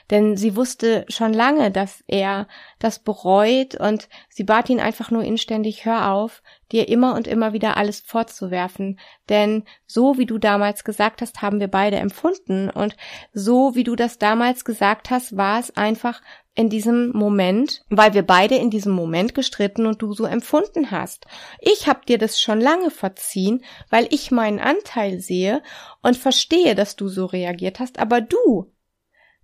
Denn 0.10 0.38
sie 0.38 0.56
wusste 0.56 1.06
schon 1.08 1.34
lange, 1.34 1.72
dass 1.72 2.04
er 2.08 2.48
das 2.80 3.00
bereut 3.00 3.76
und 3.76 4.10
sie 4.30 4.44
bat 4.44 4.70
ihn 4.70 4.80
einfach 4.80 5.12
nur 5.12 5.24
inständig, 5.24 5.86
hör 5.86 6.12
auf, 6.12 6.44
dir 6.72 6.88
immer 6.88 7.16
und 7.16 7.28
immer 7.28 7.54
wieder 7.54 7.78
alles 7.78 8.00
vorzuwerfen. 8.00 9.00
Denn 9.30 9.64
so 9.86 10.18
wie 10.18 10.26
du 10.26 10.38
damals 10.38 10.84
gesagt 10.84 11.22
hast, 11.22 11.42
haben 11.42 11.60
wir 11.60 11.68
beide 11.68 11.98
empfunden 11.98 12.70
und 12.70 12.96
so 13.34 13.76
wie 13.76 13.84
du 13.84 13.96
das 13.96 14.18
damals 14.18 14.66
gesagt 14.66 15.10
hast, 15.10 15.38
war 15.38 15.60
es 15.60 15.76
einfach 15.76 16.22
in 16.54 16.70
diesem 16.70 17.12
Moment, 17.12 17.82
weil 17.90 18.14
wir 18.14 18.24
beide 18.24 18.56
in 18.56 18.70
diesem 18.70 18.92
Moment 18.92 19.34
gestritten 19.34 19.86
und 19.86 20.02
du 20.02 20.14
so 20.14 20.26
empfunden 20.26 20.92
hast. 20.92 21.26
Ich 21.60 21.88
habe 21.88 22.06
dir 22.06 22.18
das 22.18 22.42
schon 22.42 22.60
lange 22.60 22.92
verziehen, 22.92 23.64
weil 23.90 24.08
ich 24.12 24.32
meinen 24.32 24.60
Anteil 24.60 25.20
sehe 25.20 25.64
und 26.02 26.18
verstehe, 26.18 26.76
dass 26.76 26.98
du 26.98 27.08
so 27.08 27.26
reagiert 27.26 27.80
hast, 27.80 28.00
aber 28.00 28.20
du, 28.20 28.70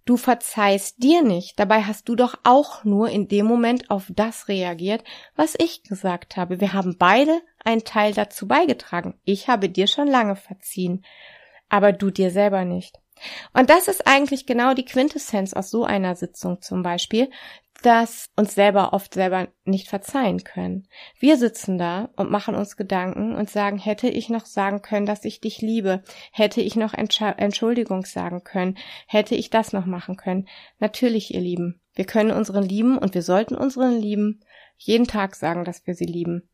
du 0.03 0.17
verzeihst 0.17 1.01
dir 1.01 1.23
nicht. 1.23 1.57
Dabei 1.57 1.83
hast 1.83 2.09
du 2.09 2.15
doch 2.15 2.35
auch 2.43 2.83
nur 2.83 3.09
in 3.09 3.29
dem 3.29 3.45
Moment 3.45 3.89
auf 3.89 4.11
das 4.13 4.49
reagiert, 4.49 5.05
was 5.35 5.55
ich 5.57 5.83
gesagt 5.83 6.35
habe. 6.35 6.59
Wir 6.59 6.73
haben 6.73 6.97
beide 6.97 7.41
einen 7.63 7.85
Teil 7.85 8.13
dazu 8.13 8.47
beigetragen. 8.47 9.13
Ich 9.23 9.47
habe 9.47 9.69
dir 9.69 9.87
schon 9.87 10.07
lange 10.07 10.35
verziehen, 10.35 11.05
aber 11.69 11.93
du 11.93 12.09
dir 12.11 12.31
selber 12.31 12.65
nicht. 12.65 12.99
Und 13.53 13.69
das 13.69 13.87
ist 13.87 14.07
eigentlich 14.07 14.45
genau 14.45 14.73
die 14.73 14.85
Quintessenz 14.85 15.53
aus 15.53 15.69
so 15.69 15.83
einer 15.83 16.15
Sitzung 16.15 16.61
zum 16.61 16.83
Beispiel, 16.83 17.29
dass 17.83 18.29
uns 18.35 18.55
selber 18.55 18.93
oft 18.93 19.13
selber 19.13 19.47
nicht 19.65 19.87
verzeihen 19.87 20.43
können. 20.43 20.87
Wir 21.19 21.37
sitzen 21.37 21.77
da 21.77 22.09
und 22.15 22.31
machen 22.31 22.55
uns 22.55 22.75
Gedanken 22.75 23.35
und 23.35 23.49
sagen, 23.49 23.77
hätte 23.77 24.09
ich 24.09 24.29
noch 24.29 24.45
sagen 24.45 24.81
können, 24.81 25.05
dass 25.05 25.25
ich 25.25 25.41
dich 25.41 25.61
liebe, 25.61 26.03
hätte 26.31 26.61
ich 26.61 26.75
noch 26.75 26.93
Entschuldigung 26.93 28.05
sagen 28.05 28.43
können, 28.43 28.77
hätte 29.05 29.35
ich 29.35 29.49
das 29.49 29.73
noch 29.73 29.85
machen 29.85 30.17
können. 30.17 30.47
Natürlich, 30.79 31.33
ihr 31.33 31.41
Lieben, 31.41 31.79
wir 31.93 32.05
können 32.05 32.31
unseren 32.31 32.63
Lieben 32.63 32.97
und 32.97 33.13
wir 33.13 33.21
sollten 33.21 33.55
unseren 33.55 33.99
Lieben 33.99 34.41
jeden 34.77 35.07
Tag 35.07 35.35
sagen, 35.35 35.65
dass 35.65 35.85
wir 35.87 35.95
sie 35.95 36.05
lieben. 36.05 36.49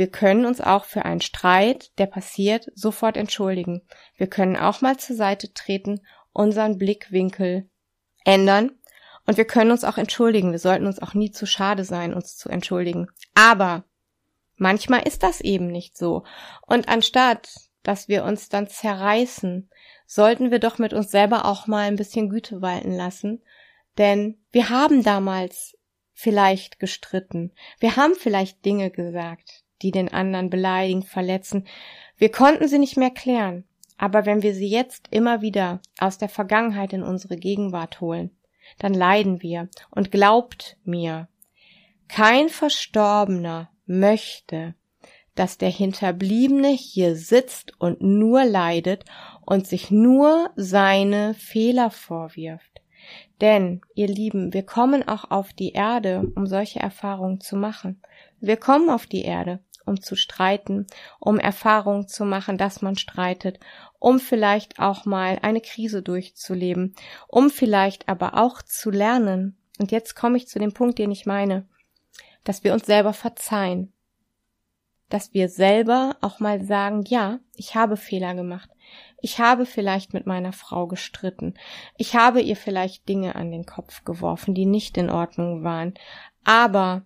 Wir 0.00 0.10
können 0.10 0.46
uns 0.46 0.62
auch 0.62 0.86
für 0.86 1.04
einen 1.04 1.20
Streit, 1.20 1.90
der 1.98 2.06
passiert, 2.06 2.70
sofort 2.74 3.18
entschuldigen. 3.18 3.82
Wir 4.16 4.28
können 4.28 4.56
auch 4.56 4.80
mal 4.80 4.96
zur 4.96 5.14
Seite 5.14 5.52
treten, 5.52 6.00
unseren 6.32 6.78
Blickwinkel 6.78 7.68
ändern 8.24 8.70
und 9.26 9.36
wir 9.36 9.44
können 9.44 9.70
uns 9.70 9.84
auch 9.84 9.98
entschuldigen. 9.98 10.52
Wir 10.52 10.58
sollten 10.58 10.86
uns 10.86 11.02
auch 11.02 11.12
nie 11.12 11.32
zu 11.32 11.44
schade 11.44 11.84
sein, 11.84 12.14
uns 12.14 12.38
zu 12.38 12.48
entschuldigen. 12.48 13.08
Aber 13.34 13.84
manchmal 14.56 15.06
ist 15.06 15.22
das 15.22 15.42
eben 15.42 15.66
nicht 15.66 15.98
so. 15.98 16.24
Und 16.66 16.88
anstatt, 16.88 17.50
dass 17.82 18.08
wir 18.08 18.24
uns 18.24 18.48
dann 18.48 18.68
zerreißen, 18.68 19.68
sollten 20.06 20.50
wir 20.50 20.60
doch 20.60 20.78
mit 20.78 20.94
uns 20.94 21.10
selber 21.10 21.44
auch 21.44 21.66
mal 21.66 21.86
ein 21.86 21.96
bisschen 21.96 22.30
Güte 22.30 22.62
walten 22.62 22.92
lassen. 22.92 23.42
Denn 23.98 24.42
wir 24.50 24.70
haben 24.70 25.02
damals 25.02 25.76
vielleicht 26.14 26.78
gestritten. 26.78 27.52
Wir 27.80 27.96
haben 27.96 28.14
vielleicht 28.14 28.64
Dinge 28.64 28.90
gesagt, 28.90 29.62
die 29.82 29.90
den 29.90 30.12
anderen 30.12 30.50
beleidigen, 30.50 31.02
verletzen. 31.02 31.66
Wir 32.16 32.30
konnten 32.30 32.68
sie 32.68 32.78
nicht 32.78 32.96
mehr 32.96 33.10
klären. 33.10 33.64
Aber 33.98 34.24
wenn 34.24 34.42
wir 34.42 34.54
sie 34.54 34.68
jetzt 34.68 35.08
immer 35.10 35.42
wieder 35.42 35.80
aus 35.98 36.16
der 36.16 36.30
Vergangenheit 36.30 36.94
in 36.94 37.02
unsere 37.02 37.36
Gegenwart 37.36 38.00
holen, 38.00 38.30
dann 38.78 38.94
leiden 38.94 39.42
wir. 39.42 39.68
Und 39.90 40.10
glaubt 40.10 40.78
mir, 40.84 41.28
kein 42.08 42.48
Verstorbener 42.48 43.70
möchte, 43.84 44.74
dass 45.34 45.58
der 45.58 45.70
Hinterbliebene 45.70 46.68
hier 46.68 47.14
sitzt 47.14 47.78
und 47.78 48.00
nur 48.00 48.44
leidet 48.44 49.04
und 49.44 49.66
sich 49.66 49.90
nur 49.90 50.50
seine 50.56 51.34
Fehler 51.34 51.90
vorwirft. 51.90 52.80
Denn, 53.40 53.80
ihr 53.94 54.08
Lieben, 54.08 54.52
wir 54.52 54.64
kommen 54.64 55.06
auch 55.06 55.30
auf 55.30 55.52
die 55.52 55.72
Erde, 55.72 56.22
um 56.34 56.46
solche 56.46 56.80
Erfahrungen 56.80 57.40
zu 57.40 57.56
machen. 57.56 58.02
Wir 58.40 58.56
kommen 58.56 58.90
auf 58.90 59.06
die 59.06 59.22
Erde, 59.22 59.60
um 59.86 60.00
zu 60.00 60.16
streiten, 60.16 60.86
um 61.18 61.38
Erfahrungen 61.38 62.08
zu 62.08 62.24
machen, 62.24 62.58
dass 62.58 62.82
man 62.82 62.96
streitet, 62.96 63.58
um 63.98 64.18
vielleicht 64.18 64.78
auch 64.78 65.04
mal 65.04 65.38
eine 65.42 65.60
Krise 65.60 66.02
durchzuleben, 66.02 66.94
um 67.28 67.50
vielleicht 67.50 68.08
aber 68.08 68.36
auch 68.36 68.62
zu 68.62 68.90
lernen. 68.90 69.56
Und 69.78 69.92
jetzt 69.92 70.14
komme 70.14 70.36
ich 70.36 70.48
zu 70.48 70.58
dem 70.58 70.72
Punkt, 70.72 70.98
den 70.98 71.10
ich 71.10 71.26
meine, 71.26 71.66
dass 72.44 72.64
wir 72.64 72.72
uns 72.72 72.86
selber 72.86 73.12
verzeihen, 73.12 73.92
dass 75.08 75.34
wir 75.34 75.48
selber 75.48 76.16
auch 76.20 76.40
mal 76.40 76.64
sagen, 76.64 77.04
ja, 77.06 77.40
ich 77.54 77.74
habe 77.74 77.96
Fehler 77.96 78.34
gemacht. 78.34 78.70
Ich 79.20 79.38
habe 79.38 79.66
vielleicht 79.66 80.14
mit 80.14 80.26
meiner 80.26 80.52
Frau 80.52 80.86
gestritten. 80.86 81.54
Ich 81.98 82.14
habe 82.16 82.40
ihr 82.40 82.56
vielleicht 82.56 83.08
Dinge 83.08 83.34
an 83.34 83.50
den 83.50 83.66
Kopf 83.66 84.04
geworfen, 84.04 84.54
die 84.54 84.66
nicht 84.66 84.96
in 84.96 85.10
Ordnung 85.10 85.62
waren. 85.62 85.94
Aber 86.44 87.02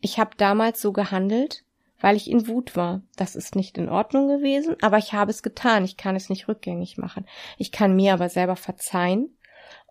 ich 0.00 0.18
habe 0.18 0.30
damals 0.36 0.80
so 0.80 0.92
gehandelt, 0.92 1.64
weil 2.00 2.16
ich 2.16 2.30
in 2.30 2.46
Wut 2.46 2.76
war. 2.76 3.02
Das 3.16 3.36
ist 3.36 3.56
nicht 3.56 3.78
in 3.78 3.88
Ordnung 3.88 4.28
gewesen, 4.28 4.76
aber 4.82 4.98
ich 4.98 5.12
habe 5.12 5.30
es 5.30 5.42
getan. 5.42 5.84
Ich 5.84 5.96
kann 5.96 6.16
es 6.16 6.28
nicht 6.28 6.48
rückgängig 6.48 6.98
machen. 6.98 7.26
Ich 7.56 7.72
kann 7.72 7.96
mir 7.96 8.12
aber 8.12 8.28
selber 8.28 8.56
verzeihen 8.56 9.36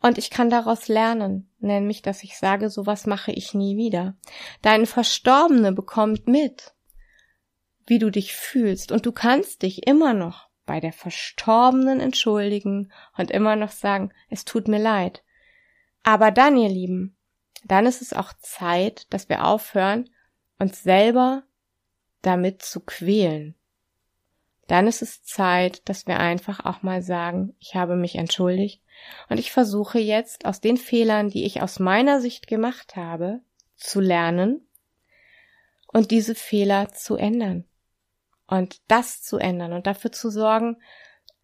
und 0.02 0.18
ich 0.18 0.30
kann 0.30 0.50
daraus 0.50 0.88
lernen, 0.88 1.52
nämlich, 1.60 2.02
dass 2.02 2.24
ich 2.24 2.38
sage, 2.38 2.70
sowas 2.70 3.06
mache 3.06 3.32
ich 3.32 3.54
nie 3.54 3.78
wieder. 3.78 4.16
Dein 4.62 4.86
Verstorbene 4.86 5.72
bekommt 5.72 6.28
mit, 6.28 6.74
wie 7.86 8.00
du 8.00 8.10
dich 8.10 8.34
fühlst 8.34 8.92
und 8.92 9.06
du 9.06 9.12
kannst 9.12 9.64
dich 9.64 9.88
immer 9.88 10.14
noch 10.14 10.48
bei 10.66 10.80
der 10.80 10.94
Verstorbenen 10.94 12.00
entschuldigen 12.00 12.92
und 13.18 13.32
immer 13.32 13.56
noch 13.56 13.72
sagen, 13.72 14.12
es 14.30 14.46
tut 14.46 14.68
mir 14.68 14.80
leid. 14.80 15.24
Aber 16.04 16.32
dann, 16.32 16.58
ihr 16.58 16.70
Lieben, 16.70 17.18
dann 17.66 17.86
ist 17.86 18.02
es 18.02 18.14
auch 18.14 18.34
Zeit, 18.40 19.12
dass 19.12 19.30
wir 19.30 19.46
aufhören, 19.46 20.10
uns 20.60 20.84
selber 20.84 21.44
damit 22.22 22.62
zu 22.62 22.82
quälen. 22.82 23.56
Dann 24.68 24.88
ist 24.88 25.02
es 25.02 25.24
Zeit, 25.24 25.88
dass 25.88 26.08
wir 26.08 26.20
einfach 26.20 26.66
auch 26.66 26.84
mal 26.84 27.02
sagen, 27.02 27.56
ich 27.60 27.76
habe 27.76 27.96
mich 27.96 28.16
entschuldigt 28.16 28.82
und 29.30 29.40
ich 29.40 29.52
versuche 29.52 30.00
jetzt 30.00 30.46
aus 30.46 30.60
den 30.60 30.78
Fehlern, 30.78 31.30
die 31.30 31.46
ich 31.46 31.62
aus 31.62 31.80
meiner 31.80 32.20
Sicht 32.20 32.48
gemacht 32.48 32.96
habe, 32.96 33.40
zu 33.76 34.02
lernen 34.02 34.68
und 35.88 36.12
diese 36.12 36.36
Fehler 36.36 36.90
zu 36.90 37.16
ändern 37.16 37.64
und 38.48 38.82
das 38.88 39.22
zu 39.22 39.38
ändern 39.38 39.74
und 39.74 39.88
dafür 39.88 40.12
zu 40.12 40.30
sorgen, 40.30 40.78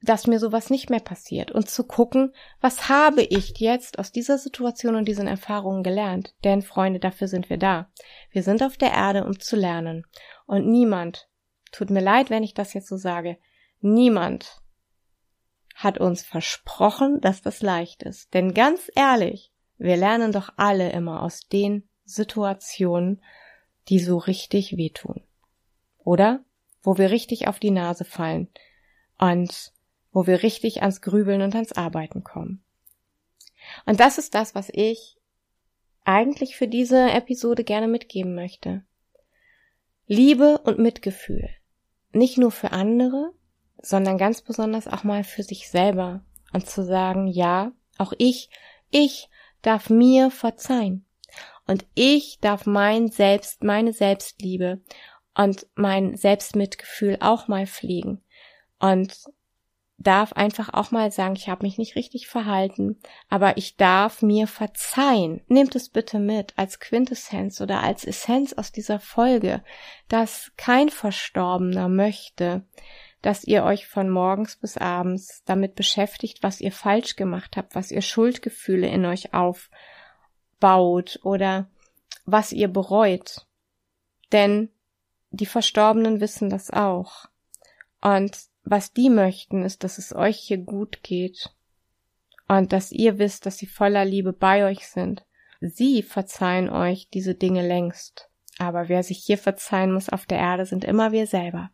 dass 0.02 0.28
mir 0.28 0.38
sowas 0.38 0.70
nicht 0.70 0.90
mehr 0.90 1.00
passiert 1.00 1.52
und 1.52 1.70
zu 1.70 1.86
gucken, 1.86 2.34
was 2.60 2.90
habe 2.90 3.22
ich 3.22 3.58
jetzt 3.60 4.00
aus 4.00 4.12
dieser 4.12 4.38
Situation 4.38 4.96
und 4.96 5.08
diesen 5.08 5.28
Erfahrungen 5.28 5.82
gelernt? 5.82 6.36
Denn 6.44 6.62
Freunde, 6.62 7.00
dafür 7.00 7.30
sind 7.30 7.50
wir 7.50 7.58
da. 7.58 7.90
Wir 8.30 8.44
sind 8.44 8.64
auf 8.64 8.76
der 8.76 8.92
Erde, 8.92 9.24
um 9.24 9.40
zu 9.40 9.56
lernen. 9.56 10.06
Und 10.46 10.68
niemand, 10.68 11.30
tut 11.72 11.90
mir 11.90 12.02
leid, 12.02 12.30
wenn 12.30 12.44
ich 12.44 12.54
das 12.54 12.74
jetzt 12.74 12.88
so 12.88 12.98
sage, 12.98 13.38
niemand 13.82 14.62
hat 15.76 15.98
uns 15.98 16.24
versprochen, 16.24 17.20
dass 17.22 17.42
das 17.42 17.62
leicht 17.62 18.04
ist. 18.04 18.34
Denn 18.34 18.54
ganz 18.54 18.92
ehrlich, 18.96 19.52
wir 19.78 19.98
lernen 19.98 20.32
doch 20.32 20.50
alle 20.58 20.92
immer 20.92 21.24
aus 21.24 21.48
den 21.48 21.88
Situationen, 22.06 23.22
die 23.90 24.00
so 24.00 24.18
richtig 24.18 24.78
wehtun. 24.78 25.24
Oder? 25.98 26.44
wo 26.84 26.98
wir 26.98 27.10
richtig 27.10 27.48
auf 27.48 27.60
die 27.60 27.72
Nase 27.72 28.04
fallen 28.04 28.50
und 29.18 29.72
wo 30.12 30.28
wir 30.28 30.44
richtig 30.44 30.82
ans 30.82 31.02
Grübeln 31.02 31.42
und 31.42 31.56
ans 31.56 31.72
Arbeiten 31.72 32.24
kommen. 32.24 32.64
Und 33.86 34.00
das 34.02 34.18
ist 34.18 34.36
das, 34.36 34.54
was 34.54 34.70
ich 34.72 35.18
eigentlich 36.04 36.58
für 36.58 36.68
diese 36.68 37.10
Episode 37.12 37.64
gerne 37.64 37.88
mitgeben 37.88 38.36
möchte. 38.36 38.84
Liebe 40.08 40.60
und 40.60 40.80
Mitgefühl. 40.80 41.50
Nicht 42.12 42.38
nur 42.38 42.52
für 42.52 42.72
andere, 42.72 43.34
sondern 43.82 44.18
ganz 44.18 44.42
besonders 44.42 44.88
auch 44.88 45.04
mal 45.04 45.24
für 45.24 45.44
sich 45.44 45.70
selber 45.70 46.24
und 46.54 46.70
zu 46.70 46.84
sagen, 46.84 47.28
ja, 47.28 47.72
auch 47.98 48.14
ich, 48.18 48.50
ich 48.92 49.30
darf 49.62 49.90
mir 49.90 50.30
verzeihen. 50.30 51.06
Und 51.66 51.86
ich 51.96 52.40
darf 52.40 52.66
mein 52.66 53.10
Selbst, 53.10 53.64
meine 53.64 53.94
Selbstliebe 53.94 54.82
und 55.36 55.66
mein 55.76 56.16
Selbstmitgefühl 56.16 57.18
auch 57.22 57.48
mal 57.48 57.66
fliegen 57.66 58.22
und 58.80 59.16
darf 59.98 60.34
einfach 60.34 60.74
auch 60.74 60.92
mal 60.92 61.12
sagen, 61.12 61.36
ich 61.36 61.50
habe 61.50 61.66
mich 61.66 61.78
nicht 61.78 61.96
richtig 61.96 62.28
verhalten, 62.28 63.00
aber 63.30 63.58
ich 63.58 63.78
darf 63.78 64.22
mir 64.22 64.48
verzeihen. 64.48 65.42
Nehmt 65.48 65.76
es 65.76 65.90
bitte 65.90 66.20
mit 66.20 66.54
als 66.58 66.80
Quintessenz 66.80 67.62
oder 67.62 67.82
als 67.82 68.04
Essenz 68.04 68.54
aus 68.54 68.72
dieser 68.72 69.00
Folge, 69.00 69.64
dass 70.10 70.52
kein 70.58 70.90
Verstorbener 70.90 71.90
möchte, 71.90 72.66
dass 73.22 73.46
ihr 73.46 73.64
euch 73.64 73.88
von 73.88 74.10
morgens 74.10 74.58
bis 74.58 74.78
abends 74.78 75.44
damit 75.46 75.76
beschäftigt, 75.76 76.44
was 76.44 76.60
ihr 76.60 76.72
falsch 76.72 77.16
gemacht 77.16 77.56
habt, 77.56 77.74
was 77.76 77.90
ihr 77.92 78.02
Schuldgefühle 78.02 78.88
in 78.88 79.06
euch 79.06 79.34
aufbaut 79.34 81.20
oder 81.24 81.70
was 82.26 82.52
ihr 82.52 82.68
bereut. 82.68 83.46
Denn 84.34 84.70
die 85.30 85.46
Verstorbenen 85.46 86.20
wissen 86.20 86.50
das 86.50 86.70
auch. 86.70 87.28
Und 88.02 88.38
was 88.64 88.94
die 88.94 89.10
möchten, 89.10 89.64
ist, 89.64 89.84
dass 89.84 89.98
es 89.98 90.16
euch 90.16 90.38
hier 90.38 90.58
gut 90.58 91.04
geht. 91.04 91.50
Und 92.48 92.74
dass 92.74 92.92
ihr 92.92 93.20
wisst, 93.20 93.46
dass 93.46 93.58
sie 93.58 93.68
voller 93.68 94.06
Liebe 94.06 94.34
bei 94.34 94.66
euch 94.66 94.88
sind. 94.88 95.26
Sie 95.62 96.02
verzeihen 96.02 96.70
euch 96.70 97.10
diese 97.10 97.36
Dinge 97.36 97.66
längst. 97.66 98.30
Aber 98.60 98.90
wer 98.90 99.04
sich 99.04 99.20
hier 99.20 99.38
verzeihen 99.38 99.94
muss 99.94 100.10
auf 100.10 100.26
der 100.26 100.38
Erde, 100.38 100.66
sind 100.66 100.84
immer 100.84 101.12
wir 101.12 101.26
selber. 101.26 101.72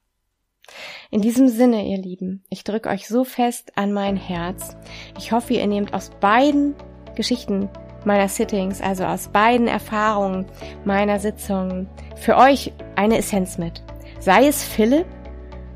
In 1.09 1.21
diesem 1.21 1.47
Sinne, 1.47 1.85
ihr 1.85 1.97
Lieben, 1.97 2.43
ich 2.49 2.63
drücke 2.63 2.89
euch 2.89 3.07
so 3.07 3.23
fest 3.23 3.71
an 3.75 3.91
mein 3.91 4.15
Herz. 4.15 4.77
Ich 5.17 5.31
hoffe, 5.31 5.53
ihr 5.53 5.67
nehmt 5.67 5.93
aus 5.93 6.11
beiden 6.19 6.75
Geschichten 7.15 7.69
meiner 8.05 8.29
Sittings, 8.29 8.79
also 8.81 9.03
aus 9.05 9.29
beiden 9.29 9.67
Erfahrungen 9.67 10.45
meiner 10.85 11.19
Sitzungen, 11.19 11.89
für 12.15 12.37
euch 12.37 12.71
eine 12.95 13.17
Essenz 13.17 13.57
mit. 13.57 13.83
Sei 14.19 14.47
es 14.47 14.63
Philipp, 14.63 15.07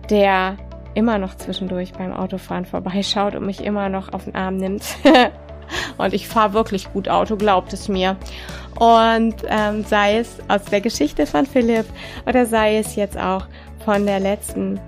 der 0.09 0.57
immer 0.93 1.17
noch 1.17 1.35
zwischendurch 1.35 1.93
beim 1.93 2.13
Autofahren 2.13 2.65
vorbeischaut 2.65 3.35
und 3.35 3.45
mich 3.45 3.63
immer 3.63 3.89
noch 3.89 4.13
auf 4.13 4.25
den 4.25 4.35
Arm 4.35 4.57
nimmt. 4.57 4.83
und 5.97 6.13
ich 6.13 6.27
fahre 6.27 6.53
wirklich 6.53 6.91
gut 6.91 7.09
Auto, 7.09 7.35
glaubt 7.35 7.73
es 7.73 7.87
mir. 7.87 8.15
Und 8.79 9.35
ähm, 9.47 9.83
sei 9.83 10.17
es 10.17 10.37
aus 10.47 10.65
der 10.65 10.81
Geschichte 10.81 11.25
von 11.25 11.45
Philipp 11.45 11.85
oder 12.25 12.45
sei 12.45 12.77
es 12.77 12.95
jetzt 12.95 13.17
auch 13.17 13.45
von 13.85 14.05
der 14.05 14.19
letzten 14.19 14.79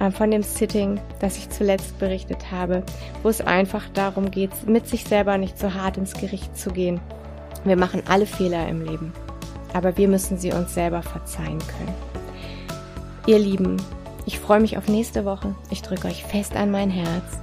äh, 0.00 0.10
von 0.10 0.30
dem 0.30 0.42
Sitting, 0.42 0.98
das 1.20 1.36
ich 1.36 1.50
zuletzt 1.50 1.98
berichtet 1.98 2.50
habe, 2.50 2.82
wo 3.22 3.28
es 3.28 3.40
einfach 3.40 3.88
darum 3.94 4.30
geht, 4.30 4.66
mit 4.66 4.88
sich 4.88 5.04
selber 5.04 5.38
nicht 5.38 5.58
so 5.58 5.74
hart 5.74 5.96
ins 5.96 6.14
Gericht 6.14 6.56
zu 6.56 6.70
gehen. 6.70 7.00
Wir 7.64 7.76
machen 7.76 8.02
alle 8.08 8.26
Fehler 8.26 8.68
im 8.68 8.84
Leben, 8.84 9.12
aber 9.74 9.96
wir 9.96 10.08
müssen 10.08 10.38
sie 10.38 10.52
uns 10.52 10.74
selber 10.74 11.02
verzeihen 11.02 11.58
können. 11.58 11.94
Ihr 13.26 13.38
Lieben, 13.38 13.76
ich 14.26 14.38
freue 14.38 14.60
mich 14.60 14.76
auf 14.76 14.88
nächste 14.88 15.24
Woche. 15.24 15.54
Ich 15.70 15.82
drücke 15.82 16.08
euch 16.08 16.24
fest 16.24 16.56
an 16.56 16.70
mein 16.70 16.90
Herz. 16.90 17.38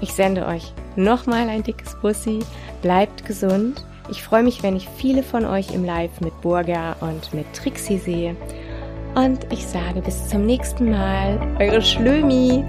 Ich 0.00 0.12
sende 0.12 0.46
euch 0.46 0.72
nochmal 0.96 1.48
ein 1.48 1.62
dickes 1.62 1.96
Bussi. 2.00 2.40
Bleibt 2.82 3.26
gesund. 3.26 3.84
Ich 4.10 4.22
freue 4.22 4.42
mich, 4.42 4.62
wenn 4.62 4.76
ich 4.76 4.88
viele 4.96 5.22
von 5.22 5.44
euch 5.44 5.74
im 5.74 5.84
Live 5.84 6.20
mit 6.20 6.40
Burger 6.40 6.96
und 7.00 7.34
mit 7.34 7.52
Trixie 7.52 7.98
sehe. 7.98 8.36
Und 9.14 9.40
ich 9.52 9.66
sage 9.66 10.00
bis 10.00 10.28
zum 10.28 10.46
nächsten 10.46 10.90
Mal. 10.90 11.40
Eure 11.58 11.82
Schlömi. 11.82 12.64